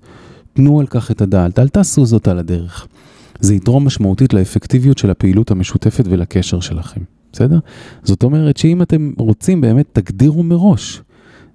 [0.52, 2.86] תנו על כך את הדעת, אל תעשו זאת על הדרך.
[3.40, 7.00] זה יתרום משמעותית לאפקטיביות של הפעילות המשותפת ולקשר שלכם,
[7.32, 7.58] בסדר?
[8.02, 11.02] זאת אומרת שאם אתם רוצים באמת, תגדירו מראש.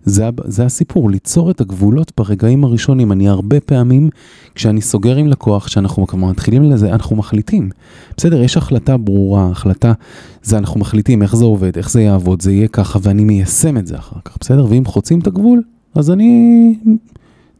[0.05, 3.11] זה, זה הסיפור, ליצור את הגבולות ברגעים הראשונים.
[3.11, 4.09] אני הרבה פעמים,
[4.55, 7.69] כשאני סוגר עם לקוח, כשאנחנו מתחילים לזה, אנחנו מחליטים.
[8.17, 9.93] בסדר, יש החלטה ברורה, החלטה,
[10.43, 13.87] זה אנחנו מחליטים איך זה עובד, איך זה יעבוד, זה יהיה ככה, ואני מיישם את
[13.87, 14.65] זה אחר כך, בסדר?
[14.69, 15.61] ואם חוצים את הגבול,
[15.95, 16.75] אז אני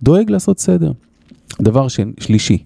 [0.04, 0.92] דואג לעשות סדר.
[1.62, 2.00] דבר ש...
[2.20, 2.58] שלישי,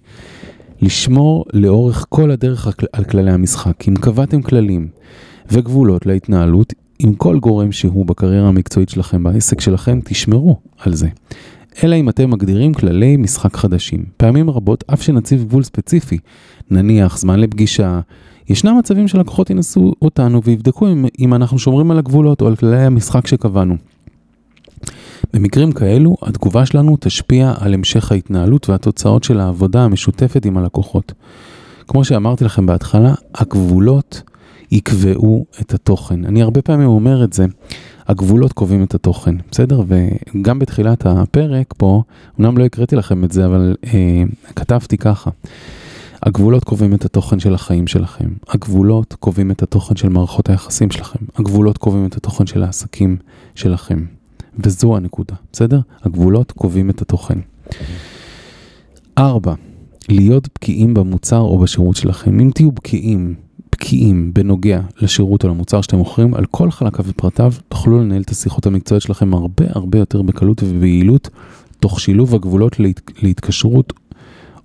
[0.82, 3.88] לשמור לאורך כל הדרך על כללי המשחק.
[3.88, 4.88] אם קבעתם כללים
[5.50, 11.08] וגבולות להתנהלות, עם כל גורם שהוא בקריירה המקצועית שלכם, בעסק שלכם, תשמרו על זה.
[11.84, 14.04] אלא אם אתם מגדירים כללי משחק חדשים.
[14.16, 16.18] פעמים רבות, אף שנציב גבול ספציפי,
[16.70, 18.00] נניח זמן לפגישה,
[18.48, 22.82] ישנם מצבים שלקוחות ינסו אותנו ויבדקו אם, אם אנחנו שומרים על הגבולות או על כללי
[22.82, 23.76] המשחק שקבענו.
[25.34, 31.12] במקרים כאלו, התגובה שלנו תשפיע על המשך ההתנהלות והתוצאות של העבודה המשותפת עם הלקוחות.
[31.88, 34.22] כמו שאמרתי לכם בהתחלה, הגבולות
[34.70, 36.24] יקבעו את התוכן.
[36.24, 37.46] אני הרבה פעמים אומר את זה,
[38.08, 39.82] הגבולות קובעים את התוכן, בסדר?
[39.86, 42.02] וגם בתחילת הפרק פה,
[42.40, 44.22] אמנם לא הקראתי לכם את זה, אבל אה,
[44.56, 45.30] כתבתי ככה.
[46.22, 48.28] הגבולות קובעים את התוכן של החיים שלכם.
[48.48, 51.18] הגבולות קובעים את התוכן של מערכות היחסים שלכם.
[51.36, 53.16] הגבולות קובעים את התוכן של העסקים
[53.54, 54.04] שלכם.
[54.58, 55.80] וזו הנקודה, בסדר?
[56.02, 57.38] הגבולות קובעים את התוכן.
[59.18, 59.54] ארבע,
[60.08, 62.40] להיות בקיאים במוצר או בשירות שלכם.
[62.40, 63.34] אם תהיו בקיאים,
[63.80, 68.66] בקיאים בנוגע לשירות או למוצר שאתם מוכרים, על כל חלקיו ופרטיו, תוכלו לנהל את השיחות
[68.66, 71.28] המקצועיות שלכם הרבה הרבה יותר בקלות וביעילות,
[71.80, 73.92] תוך שילוב הגבולות להת, להתקשרות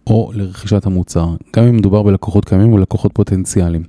[0.08, 3.84] או לרכישת המוצר, גם אם מדובר בלקוחות קיימים או לקוחות פוטנציאליים.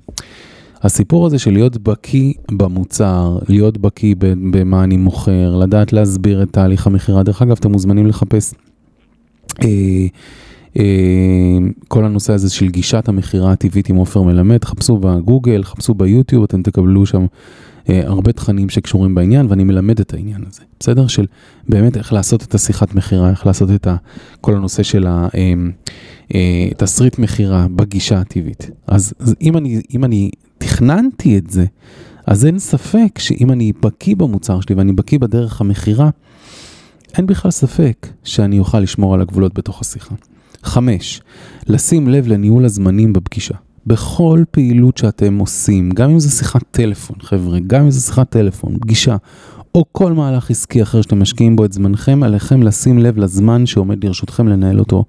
[0.82, 4.14] הסיפור הזה של להיות בקיא במוצר, להיות בקיא
[4.50, 8.54] במה אני מוכר, לדעת להסביר את תהליך המכירה, דרך אגב, אתם מוזמנים לחפש
[9.62, 10.06] אה,
[11.88, 16.62] כל הנושא הזה של גישת המכירה הטבעית עם עופר מלמד, חפשו בגוגל, חפשו ביוטיוב, אתם
[16.62, 17.26] תקבלו שם
[17.88, 21.06] אה, הרבה תכנים שקשורים בעניין, ואני מלמד את העניין הזה, בסדר?
[21.06, 21.26] של
[21.68, 23.88] באמת איך לעשות את השיחת מכירה, איך לעשות את
[24.40, 25.06] כל הנושא של
[26.30, 28.70] התסריט מכירה בגישה הטבעית.
[28.86, 31.64] אז אם, אני, אם אני תכננתי את זה,
[32.26, 36.10] אז אין ספק שאם אני בקיא במוצר שלי ואני בקיא בדרך המכירה,
[37.14, 40.14] אין בכלל ספק שאני אוכל לשמור על הגבולות בתוך השיחה.
[40.66, 41.20] חמש,
[41.68, 43.54] לשים לב לניהול הזמנים בפגישה.
[43.86, 48.76] בכל פעילות שאתם עושים, גם אם זה שיחת טלפון, חבר'ה, גם אם זה שיחת טלפון,
[48.80, 49.16] פגישה,
[49.74, 54.04] או כל מהלך עסקי אחר שאתם משקיעים בו את זמנכם, עליכם לשים לב לזמן שעומד
[54.04, 55.04] לרשותכם לנהל אותו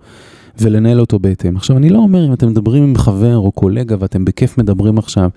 [0.61, 1.55] ולנהל אותו בהתאם.
[1.55, 5.29] עכשיו, אני לא אומר אם אתם מדברים עם חבר או קולגה ואתם בכיף מדברים עכשיו,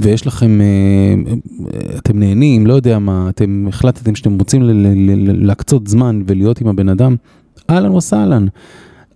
[0.00, 1.32] ויש לכם, אה,
[1.98, 4.62] אתם נהנים, לא יודע מה, אתם החלטתם שאתם רוצים
[5.18, 7.16] להקצות זמן ולהיות עם הבן אדם,
[7.70, 8.46] אהלן וסהלן.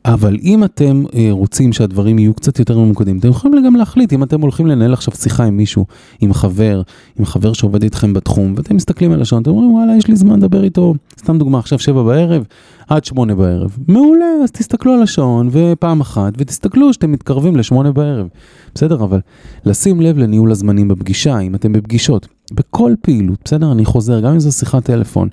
[0.07, 4.23] אבל אם אתם אה, רוצים שהדברים יהיו קצת יותר ממוקדים, אתם יכולים גם להחליט אם
[4.23, 5.87] אתם הולכים לנהל עכשיו שיחה עם מישהו,
[6.21, 6.83] עם חבר,
[7.19, 10.37] עם חבר שעובד איתכם בתחום, ואתם מסתכלים על השעון, אתם אומרים וואלה יש לי זמן
[10.37, 12.45] לדבר איתו, סתם דוגמה עכשיו שבע בערב,
[12.89, 13.77] עד שמונה בערב.
[13.89, 18.27] מעולה, אז תסתכלו על השעון ופעם אחת, ותסתכלו שאתם מתקרבים לשמונה בערב.
[18.75, 19.21] בסדר, אבל
[19.65, 24.39] לשים לב לניהול הזמנים בפגישה, אם אתם בפגישות, בכל פעילות, בסדר, אני חוזר, גם אם
[24.39, 25.29] זו שיחת טלפון.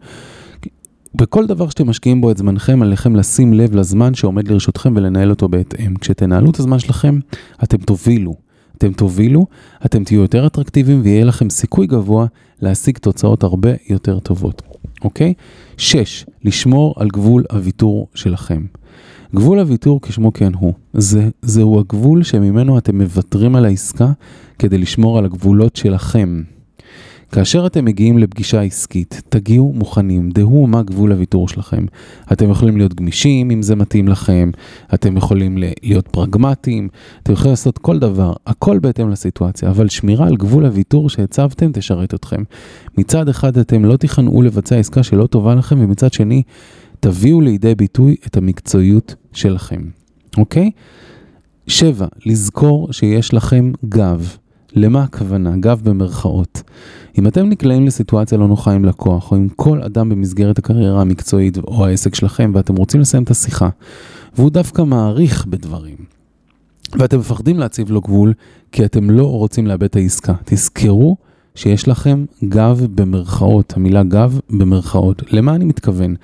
[1.15, 5.49] בכל דבר שאתם משקיעים בו את זמנכם, עליכם לשים לב לזמן שעומד לרשותכם ולנהל אותו
[5.49, 5.95] בהתאם.
[5.95, 7.19] כשתנהלו את הזמן שלכם,
[7.63, 8.33] אתם תובילו.
[8.77, 9.45] אתם תובילו,
[9.85, 12.25] אתם תהיו יותר אטרקטיביים ויהיה לכם סיכוי גבוה
[12.61, 14.61] להשיג תוצאות הרבה יותר טובות,
[15.03, 15.33] אוקיי?
[15.77, 16.25] 6.
[16.43, 18.65] לשמור על גבול הוויתור שלכם.
[19.35, 24.11] גבול הוויתור כשמו כן הוא, זה, זהו הגבול שממנו אתם מוותרים על העסקה
[24.59, 26.41] כדי לשמור על הגבולות שלכם.
[27.33, 31.85] כאשר אתם מגיעים לפגישה עסקית, תגיעו מוכנים, דהו מה גבול הוויתור שלכם.
[32.31, 34.51] אתם יכולים להיות גמישים אם זה מתאים לכם,
[34.93, 36.89] אתם יכולים להיות פרגמטיים,
[37.23, 42.13] אתם יכולים לעשות כל דבר, הכל בהתאם לסיטואציה, אבל שמירה על גבול הוויתור שהצבתם תשרת
[42.13, 42.43] אתכם.
[42.97, 46.43] מצד אחד אתם לא תיכנעו לבצע עסקה שלא טובה לכם, ומצד שני
[46.99, 49.81] תביאו לידי ביטוי את המקצועיות שלכם,
[50.37, 50.71] אוקיי?
[51.67, 54.37] שבע, לזכור שיש לכם גב.
[54.75, 55.57] למה הכוונה?
[55.57, 56.61] גב במרכאות.
[57.19, 61.57] אם אתם נקלעים לסיטואציה לא נוחה עם לקוח, או עם כל אדם במסגרת הקריירה המקצועית
[61.57, 63.69] או העסק שלכם, ואתם רוצים לסיים את השיחה,
[64.35, 65.95] והוא דווקא מעריך בדברים,
[66.99, 68.33] ואתם מפחדים להציב לו גבול,
[68.71, 70.33] כי אתם לא רוצים לאבד את העסקה.
[70.45, 71.17] תזכרו
[71.55, 75.23] שיש לכם גב במרכאות, המילה גב במרכאות.
[75.31, 76.15] למה אני מתכוון?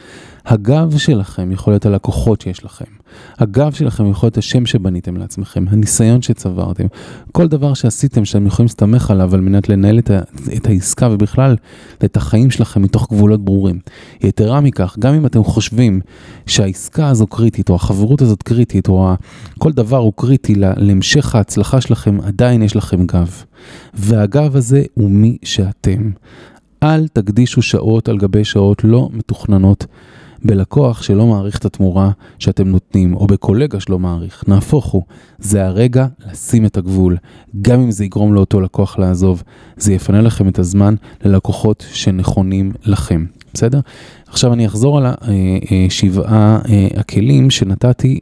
[0.45, 2.98] הגב שלכם יכול להיות הלקוחות שיש לכם.
[3.38, 6.86] הגב שלכם יכול להיות השם שבניתם לעצמכם, הניסיון שצברתם,
[7.32, 10.19] כל דבר שעשיתם שאתם יכולים להסתמך עליו על מנת לנהל את, ה,
[10.58, 11.56] את העסקה ובכלל
[12.06, 13.80] את החיים שלכם מתוך גבולות ברורים.
[14.22, 16.02] יתרה מכך, גם אם אתם חושבים
[16.45, 19.13] שהעסקה הזו קריטית, או החברות הזאת קריטית, או
[19.60, 23.43] כל דבר הוא קריטי להמשך ההצלחה שלכם, עדיין יש לכם גב.
[23.93, 26.12] והגב הזה הוא מי שאתם.
[26.84, 29.86] אל תקדישו שעות על גבי שעות לא מתוכננות
[30.43, 34.43] בלקוח שלא מעריך את התמורה שאתם נותנים, או בקולגה שלא מעריך.
[34.47, 35.04] נהפוך הוא,
[35.39, 37.17] זה הרגע לשים את הגבול.
[37.62, 39.43] גם אם זה יגרום לאותו לקוח לעזוב,
[39.78, 43.25] זה יפנה לכם את הזמן ללקוחות שנכונים לכם.
[43.54, 43.80] בסדר?
[44.28, 45.06] עכשיו אני אחזור על
[45.88, 48.19] השבעה אה, הכלים שנתתי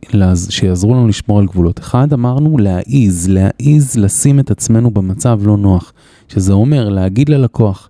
[0.50, 1.80] שיעזרו לנו לשמור על גבולות.
[1.80, 5.94] אחד, אמרנו להעיז, להעיז לשים את עצמנו במצב לא נוח,
[6.28, 7.90] שזה אומר להגיד ללקוח,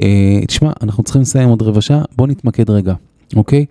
[0.00, 2.94] אה, תשמע, אנחנו צריכים לסיים עוד רבע שעה, בוא נתמקד רגע.
[3.36, 3.64] אוקיי?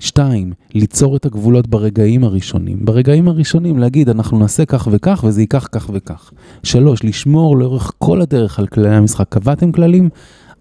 [0.00, 2.78] שתיים, ליצור את הגבולות ברגעים הראשונים.
[2.84, 6.30] ברגעים הראשונים להגיד, אנחנו נעשה כך וכך וזה ייקח כך וכך.
[6.62, 9.28] שלוש, לשמור לאורך כל הדרך על כללי המשחק.
[9.28, 10.08] קבעתם כללים?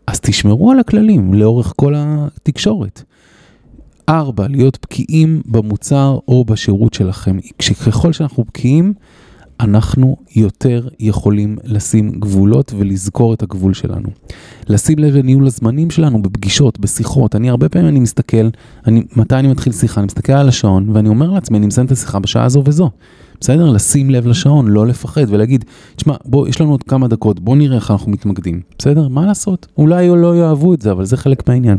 [0.07, 3.03] אז תשמרו על הכללים לאורך כל התקשורת.
[4.09, 7.37] ארבע, להיות בקיאים במוצר או בשירות שלכם.
[7.87, 8.93] ככל שאנחנו בקיאים,
[9.59, 14.09] אנחנו יותר יכולים לשים גבולות ולזכור את הגבול שלנו.
[14.69, 17.35] לשים לב לניהול הזמנים שלנו בפגישות, בשיחות.
[17.35, 18.49] אני הרבה פעמים אני מסתכל,
[18.87, 21.91] אני, מתי אני מתחיל שיחה, אני מסתכל על השעון ואני אומר לעצמי, אני מסיים את
[21.91, 22.89] השיחה בשעה הזו וזו.
[23.41, 23.71] בסדר?
[23.71, 25.65] לשים לב לשעון, לא לפחד ולהגיד,
[25.95, 28.61] תשמע, בוא, יש לנו עוד כמה דקות, בוא נראה איך אנחנו מתמקדים.
[28.77, 29.07] בסדר?
[29.07, 29.67] מה לעשות?
[29.77, 31.77] אולי לא יאהבו את זה, אבל זה חלק מהעניין.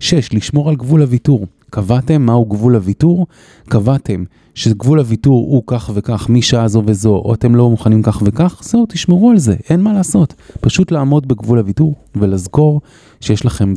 [0.00, 1.46] שש, לשמור על גבול הוויתור.
[1.76, 3.26] קבעתם מהו גבול הוויתור?
[3.68, 8.60] קבעתם שגבול הוויתור הוא כך וכך משעה זו וזו, או אתם לא מוכנים כך וכך,
[8.64, 10.34] זהו, תשמרו על זה, אין מה לעשות.
[10.60, 12.80] פשוט לעמוד בגבול הוויתור ולזכור
[13.20, 13.74] שיש לכם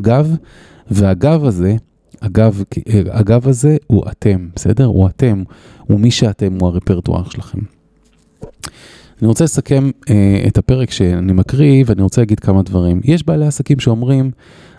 [0.00, 0.36] גב,
[0.90, 1.76] והגב הזה,
[2.22, 2.62] הגב,
[3.10, 4.84] הגב הזה הוא אתם, בסדר?
[4.84, 5.42] הוא אתם,
[5.86, 7.58] הוא מי שאתם, הוא הרפרטואר שלכם.
[9.20, 13.00] אני רוצה לסכם אה, את הפרק שאני מקריא ואני רוצה להגיד כמה דברים.
[13.04, 14.30] יש בעלי עסקים שאומרים,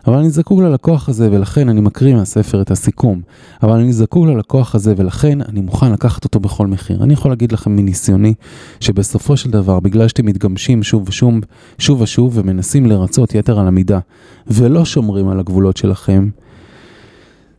[0.08, 3.22] אבל אני זקוק ללקוח הזה ולכן אני מקריא מהספר את הסיכום.
[3.64, 7.04] אבל אני זקוק ללקוח הזה ולכן אני מוכן לקחת אותו בכל מחיר.
[7.04, 8.34] אני יכול להגיד לכם מניסיוני
[8.80, 11.34] שבסופו של דבר, בגלל שאתם מתגמשים שוב ושוב,
[11.78, 14.00] שוב ושוב ומנסים לרצות יתר על המידה
[14.48, 16.30] ולא שומרים על הגבולות שלכם,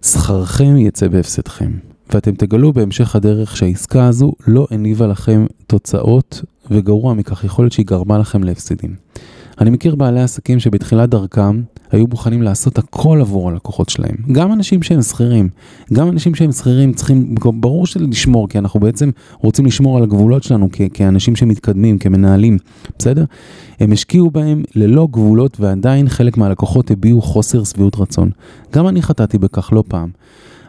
[0.03, 1.73] שכרכם יצא בהפסדכם.
[2.13, 7.87] ואתם תגלו בהמשך הדרך שהעסקה הזו לא הניבה לכם תוצאות, וגרוע מכך, יכול להיות שהיא
[7.87, 8.95] גרמה לכם להפסדים.
[9.61, 11.63] אני מכיר בעלי עסקים שבתחילת דרכם
[11.95, 14.17] היו מוכנים לעשות הכל עבור הלקוחות שלהם.
[14.33, 15.49] גם אנשים שהם שכירים,
[15.93, 20.43] גם אנשים שהם שכירים צריכים, ברור שזה לשמור, כי אנחנו בעצם רוצים לשמור על הגבולות
[20.43, 22.59] שלנו כ- כאנשים שמתקדמים, כמנהלים,
[22.99, 23.25] בסדר?
[23.81, 28.31] הם השקיעו בהם ללא גבולות ועדיין חלק מהלקוחות הביעו חוסר שביעות רצון.
[28.73, 30.09] גם אני חטאתי בכך לא פעם.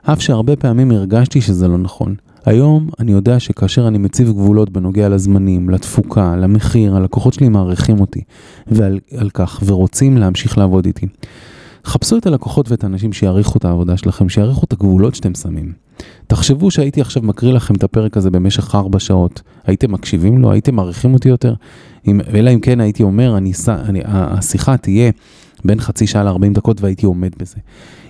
[0.03, 2.15] אף שהרבה פעמים הרגשתי שזה לא נכון.
[2.45, 8.21] היום אני יודע שכאשר אני מציב גבולות בנוגע לזמנים, לתפוקה, למחיר, הלקוחות שלי מעריכים אותי
[8.67, 11.07] ועל כך ורוצים להמשיך לעבוד איתי.
[11.85, 15.73] חפשו את הלקוחות ואת האנשים שיעריכו את העבודה שלכם, שיעריכו את הגבולות שאתם שמים.
[16.27, 19.41] תחשבו שהייתי עכשיו מקריא לכם את הפרק הזה במשך ארבע שעות.
[19.65, 20.51] הייתם מקשיבים לו?
[20.51, 21.53] הייתם מעריכים אותי יותר?
[22.07, 25.11] אם, אלא אם כן הייתי אומר, אני, אני, השיחה תהיה
[25.65, 27.57] בין חצי שעה ל-40 דקות והייתי עומד בזה.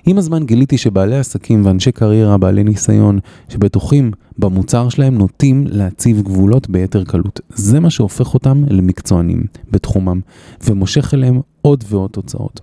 [0.08, 6.70] עם הזמן גיליתי שבעלי עסקים ואנשי קריירה, בעלי ניסיון, שבטוחים במוצר שלהם, נוטים להציב גבולות
[6.70, 7.40] ביתר קלות.
[7.48, 10.20] זה מה שהופך אותם למקצוענים בתחומם,
[10.64, 12.60] ומושך אליהם עוד ועוד תוצאות.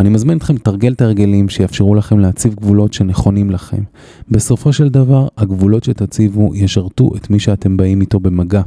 [0.00, 3.82] אני מזמין אתכם לתרגל את ההרגלים שיאפשרו לכם להציב גבולות שנכונים לכם.
[4.30, 8.62] בסופו של דבר, הגבולות שתציבו ישרתו את מי שאתם באים איתו במגע.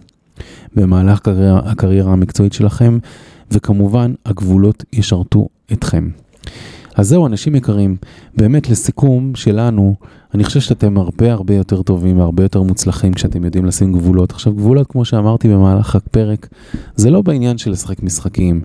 [0.75, 2.97] במהלך הקריירה, הקריירה המקצועית שלכם,
[3.51, 6.09] וכמובן, הגבולות ישרתו אתכם.
[6.95, 7.95] אז זהו, אנשים יקרים,
[8.37, 9.95] באמת לסיכום שלנו,
[10.33, 14.31] אני חושב שאתם הרבה הרבה יותר טובים והרבה יותר מוצלחים כשאתם יודעים לשים גבולות.
[14.31, 16.47] עכשיו, גבולות, כמו שאמרתי במהלך הפרק,
[16.95, 18.61] זה לא בעניין של לשחק משחקים,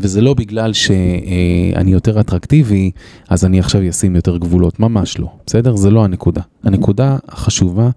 [0.00, 2.90] וזה לא בגלל שאני יותר אטרקטיבי,
[3.28, 5.76] אז אני עכשיו אשים יותר גבולות, ממש לא, בסדר?
[5.76, 6.42] זה לא הנקודה.
[6.64, 7.90] הנקודה החשובה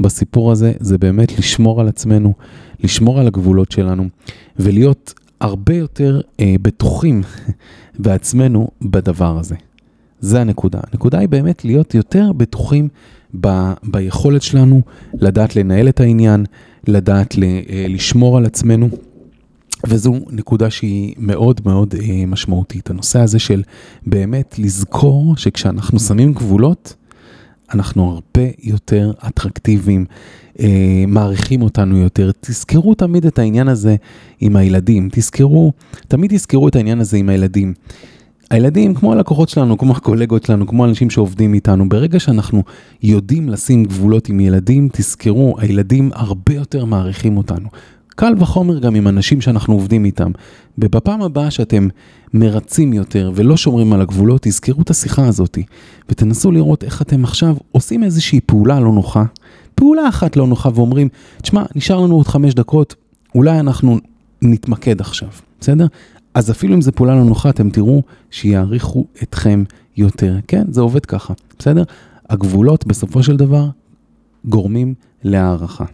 [0.00, 2.32] בסיפור הזה זה באמת לשמור על עצמנו,
[2.84, 4.04] לשמור על הגבולות שלנו,
[4.58, 7.22] ולהיות הרבה יותר אה, בטוחים
[7.98, 9.54] בעצמנו בדבר הזה.
[10.20, 10.80] זה הנקודה.
[10.92, 12.88] הנקודה היא באמת להיות יותר בטוחים
[13.40, 13.48] ב,
[13.82, 14.80] ביכולת שלנו
[15.14, 16.44] לדעת לנהל את העניין,
[16.88, 18.88] לדעת ל, אה, לשמור על עצמנו.
[19.86, 22.90] וזו נקודה שהיא מאוד מאוד אה, משמעותית.
[22.90, 23.62] הנושא הזה של
[24.06, 26.94] באמת לזכור שכשאנחנו שמים גבולות,
[27.74, 30.04] אנחנו הרבה יותר אטרקטיביים,
[30.60, 32.30] אה, מעריכים אותנו יותר.
[32.40, 33.96] תזכרו תמיד את העניין הזה
[34.40, 35.72] עם הילדים, תזכרו,
[36.08, 37.74] תמיד תזכרו את העניין הזה עם הילדים.
[38.50, 42.62] הילדים, כמו הלקוחות שלנו, כמו הקולגות שלנו, כמו אנשים שעובדים איתנו, ברגע שאנחנו
[43.02, 47.68] יודעים לשים גבולות עם ילדים, תזכרו, הילדים הרבה יותר מעריכים אותנו.
[48.08, 50.30] קל וחומר גם עם אנשים שאנחנו עובדים איתם.
[50.78, 51.88] ובפעם הבאה שאתם
[52.34, 55.58] מרצים יותר ולא שומרים על הגבולות, תזכרו את השיחה הזאת
[56.08, 59.24] ותנסו לראות איך אתם עכשיו עושים איזושהי פעולה לא נוחה,
[59.80, 61.08] פעולה אחת לא נוחה ואומרים,
[61.42, 62.94] תשמע, נשאר לנו עוד חמש דקות,
[63.34, 63.98] אולי אנחנו
[64.42, 65.28] נתמקד עכשיו,
[65.60, 65.86] בסדר?
[66.34, 69.64] אז אפילו אם זו פעולה לא נוחה, אתם תראו שיעריכו אתכם
[69.96, 70.36] יותר.
[70.48, 71.82] כן, זה עובד ככה, בסדר?
[72.30, 73.68] הגבולות בסופו של דבר
[74.44, 75.84] גורמים להערכה.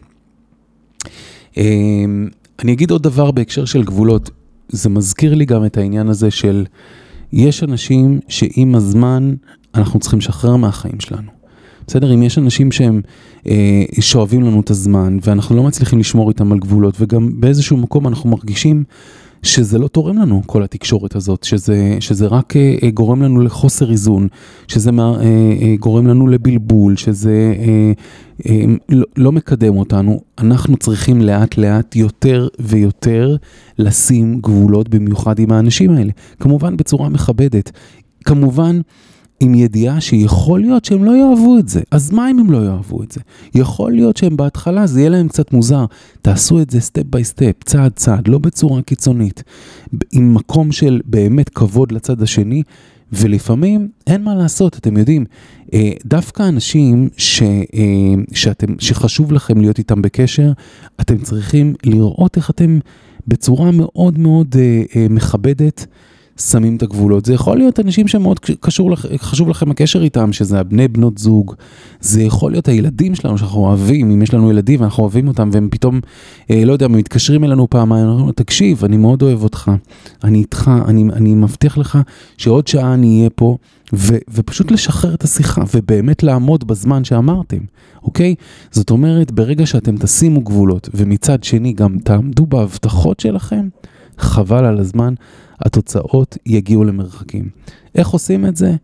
[1.56, 2.28] אמ,
[2.62, 4.30] אני אגיד עוד דבר בהקשר של גבולות,
[4.68, 6.66] זה מזכיר לי גם את העניין הזה של,
[7.32, 9.34] יש אנשים שעם הזמן
[9.74, 11.35] אנחנו צריכים לשחרר מהחיים שלנו.
[11.86, 12.14] בסדר?
[12.14, 13.00] אם יש אנשים שהם
[13.46, 18.06] אה, שואבים לנו את הזמן ואנחנו לא מצליחים לשמור איתם על גבולות וגם באיזשהו מקום
[18.06, 18.84] אנחנו מרגישים
[19.42, 23.90] שזה לא תורם לנו, כל התקשורת הזאת, שזה, שזה רק אה, אה, גורם לנו לחוסר
[23.90, 24.28] איזון,
[24.68, 27.92] שזה אה, אה, גורם לנו לבלבול, שזה אה,
[28.48, 30.20] אה, לא, לא מקדם אותנו.
[30.38, 33.36] אנחנו צריכים לאט לאט יותר ויותר
[33.78, 36.12] לשים גבולות, במיוחד עם האנשים האלה.
[36.40, 37.72] כמובן בצורה מכבדת.
[38.24, 38.80] כמובן...
[39.40, 41.80] עם ידיעה שיכול להיות שהם לא יאהבו את זה.
[41.90, 43.20] אז מה אם הם לא יאהבו את זה?
[43.54, 45.84] יכול להיות שהם בהתחלה, זה יהיה להם קצת מוזר.
[46.22, 49.42] תעשו את זה step by step, צעד צעד, לא בצורה קיצונית.
[50.12, 52.62] עם מקום של באמת כבוד לצד השני,
[53.12, 55.24] ולפעמים אין מה לעשות, אתם יודעים,
[55.74, 60.52] אה, דווקא אנשים ש, אה, שאתם, שחשוב לכם להיות איתם בקשר,
[61.00, 62.78] אתם צריכים לראות איך אתם
[63.28, 65.86] בצורה מאוד מאוד אה, מכבדת.
[66.40, 67.24] שמים את הגבולות.
[67.24, 71.54] זה יכול להיות אנשים שמאוד קשור, חשוב לכם הקשר איתם, שזה הבני בנות זוג.
[72.00, 75.68] זה יכול להיות הילדים שלנו שאנחנו אוהבים, אם יש לנו ילדים ואנחנו אוהבים אותם, והם
[75.70, 76.00] פתאום,
[76.50, 79.70] אה, לא יודע, מתקשרים אלינו פעמיים, אומרים, תקשיב, אני מאוד אוהב אותך,
[80.24, 81.98] אני איתך, אני, אני מבטיח לך
[82.36, 83.56] שעוד שעה אני אהיה פה,
[83.94, 87.58] ו, ופשוט לשחרר את השיחה, ובאמת לעמוד בזמן שאמרתם,
[88.02, 88.34] אוקיי?
[88.70, 93.68] זאת אומרת, ברגע שאתם תשימו גבולות, ומצד שני גם תעמדו בהבטחות שלכם,
[94.18, 95.14] חבל על הזמן.
[95.60, 97.48] התוצאות יגיעו למרחקים.
[97.94, 98.74] איך עושים את זה?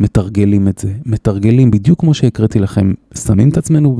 [0.00, 0.92] מתרגלים את זה.
[1.06, 3.98] מתרגלים בדיוק כמו שהקראתי לכם, שמים את עצמנו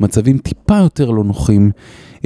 [0.00, 1.70] במצבים טיפה יותר לא נוחים,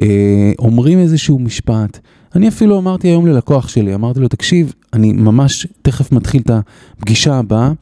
[0.02, 1.98] אה, אומרים איזשהו משפט.
[2.34, 7.34] אני אפילו אמרתי היום ללקוח שלי, אמרתי לו, תקשיב, אני ממש תכף מתחיל את הפגישה
[7.34, 7.72] הבאה.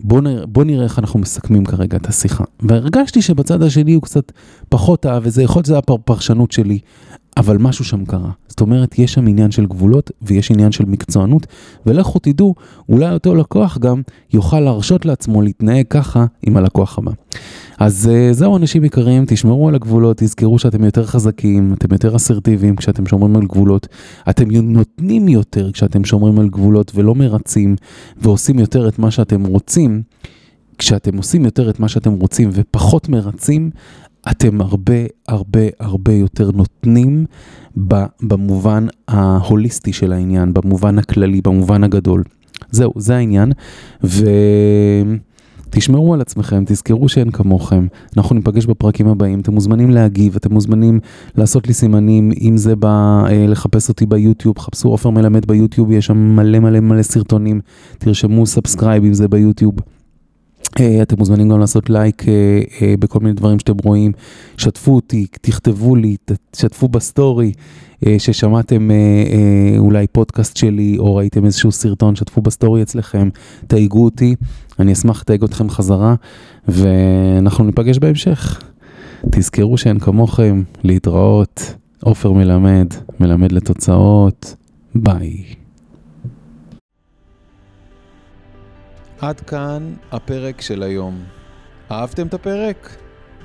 [0.00, 2.44] בוא, נראה, בוא נראה איך אנחנו מסכמים כרגע את השיחה.
[2.60, 4.32] והרגשתי שבצד השני הוא קצת
[4.68, 6.78] פחות אהב וזה, יכול להיות שזה הפרשנות שלי,
[7.38, 8.30] אבל משהו שם קרה.
[8.48, 11.46] זאת אומרת, יש שם עניין של גבולות ויש עניין של מקצוענות,
[11.86, 12.54] ולכו תדעו,
[12.88, 17.12] אולי אותו לקוח גם יוכל להרשות לעצמו להתנהג ככה עם הלקוח הבא.
[17.78, 22.76] אז uh, זהו אנשים יקרים, תשמרו על הגבולות, תזכרו שאתם יותר חזקים, אתם יותר אסרטיביים
[22.76, 23.88] כשאתם שומרים על גבולות,
[24.30, 27.76] אתם נותנים יותר כשאתם שומרים על גבולות ולא מרצים
[28.16, 30.02] ועושים יותר את מה שאתם רוצים.
[30.78, 33.70] כשאתם עושים יותר את מה שאתם רוצים ופחות מרצים,
[34.30, 34.94] אתם הרבה
[35.28, 37.24] הרבה הרבה יותר נותנים
[38.22, 42.22] במובן ההוליסטי של העניין, במובן הכללי, במובן הגדול.
[42.70, 43.52] זהו, זה העניין.
[45.68, 47.86] ותשמרו על עצמכם, תזכרו שאין כמוכם.
[48.16, 51.00] אנחנו ניפגש בפרקים הבאים, אתם מוזמנים להגיב, אתם מוזמנים
[51.36, 52.84] לעשות לי סימנים, אם זה ב...
[52.84, 57.60] אה, לחפש אותי ביוטיוב, חפשו עופר מלמד ביוטיוב, יש שם מלא מלא מלא סרטונים,
[57.98, 59.74] תרשמו subscribe אם זה ביוטיוב.
[60.80, 64.12] אה, אתם מוזמנים גם לעשות לייק אה, אה, בכל מיני דברים שאתם רואים,
[64.56, 66.16] שתפו אותי, תכתבו לי,
[66.50, 67.52] תשתפו ב story
[68.18, 68.90] ששמעתם
[69.78, 73.28] אולי פודקאסט שלי או ראיתם איזשהו סרטון, שתפו ב story אצלכם,
[73.66, 74.34] תייגו אותי,
[74.78, 76.14] אני אשמח לתייג אתכם חזרה
[76.68, 78.60] ואנחנו ניפגש בהמשך.
[79.30, 82.86] תזכרו שאין כמוכם, להתראות, עופר מלמד,
[83.20, 84.54] מלמד לתוצאות,
[84.94, 85.44] ביי.
[89.20, 91.24] עד כאן הפרק של היום.
[91.90, 92.96] אהבתם את הפרק?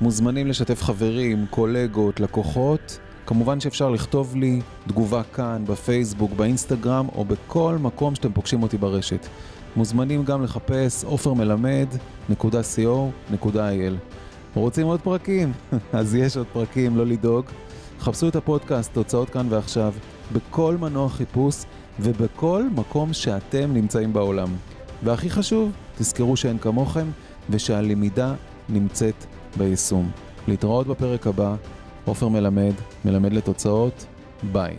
[0.02, 3.00] מוזמנים לשתף חברים, קולגות, לקוחות.
[3.26, 9.28] כמובן שאפשר לכתוב לי תגובה כאן, בפייסבוק, באינסטגרם או בכל מקום שאתם פוגשים אותי ברשת.
[9.76, 13.94] מוזמנים גם לחפש עופרמלמד.co.il.
[14.56, 15.52] רוצים עוד פרקים?
[15.94, 17.46] אז יש עוד פרקים, לא לדאוג.
[18.00, 19.94] חפשו את הפודקאסט, תוצאות כאן ועכשיו,
[20.34, 21.56] בכל מנוע חיפוש
[22.00, 24.48] ובכל מקום שאתם נמצאים בעולם.
[25.04, 27.08] והכי חשוב, תזכרו שאין כמוכם
[27.50, 28.34] ושהלמידה
[28.70, 29.26] נמצאת
[29.58, 30.12] ביישום.
[30.48, 31.56] להתראות בפרק הבא,
[32.06, 32.74] עופר מלמד,
[33.06, 34.06] מלמד לתוצאות,
[34.52, 34.76] ביי.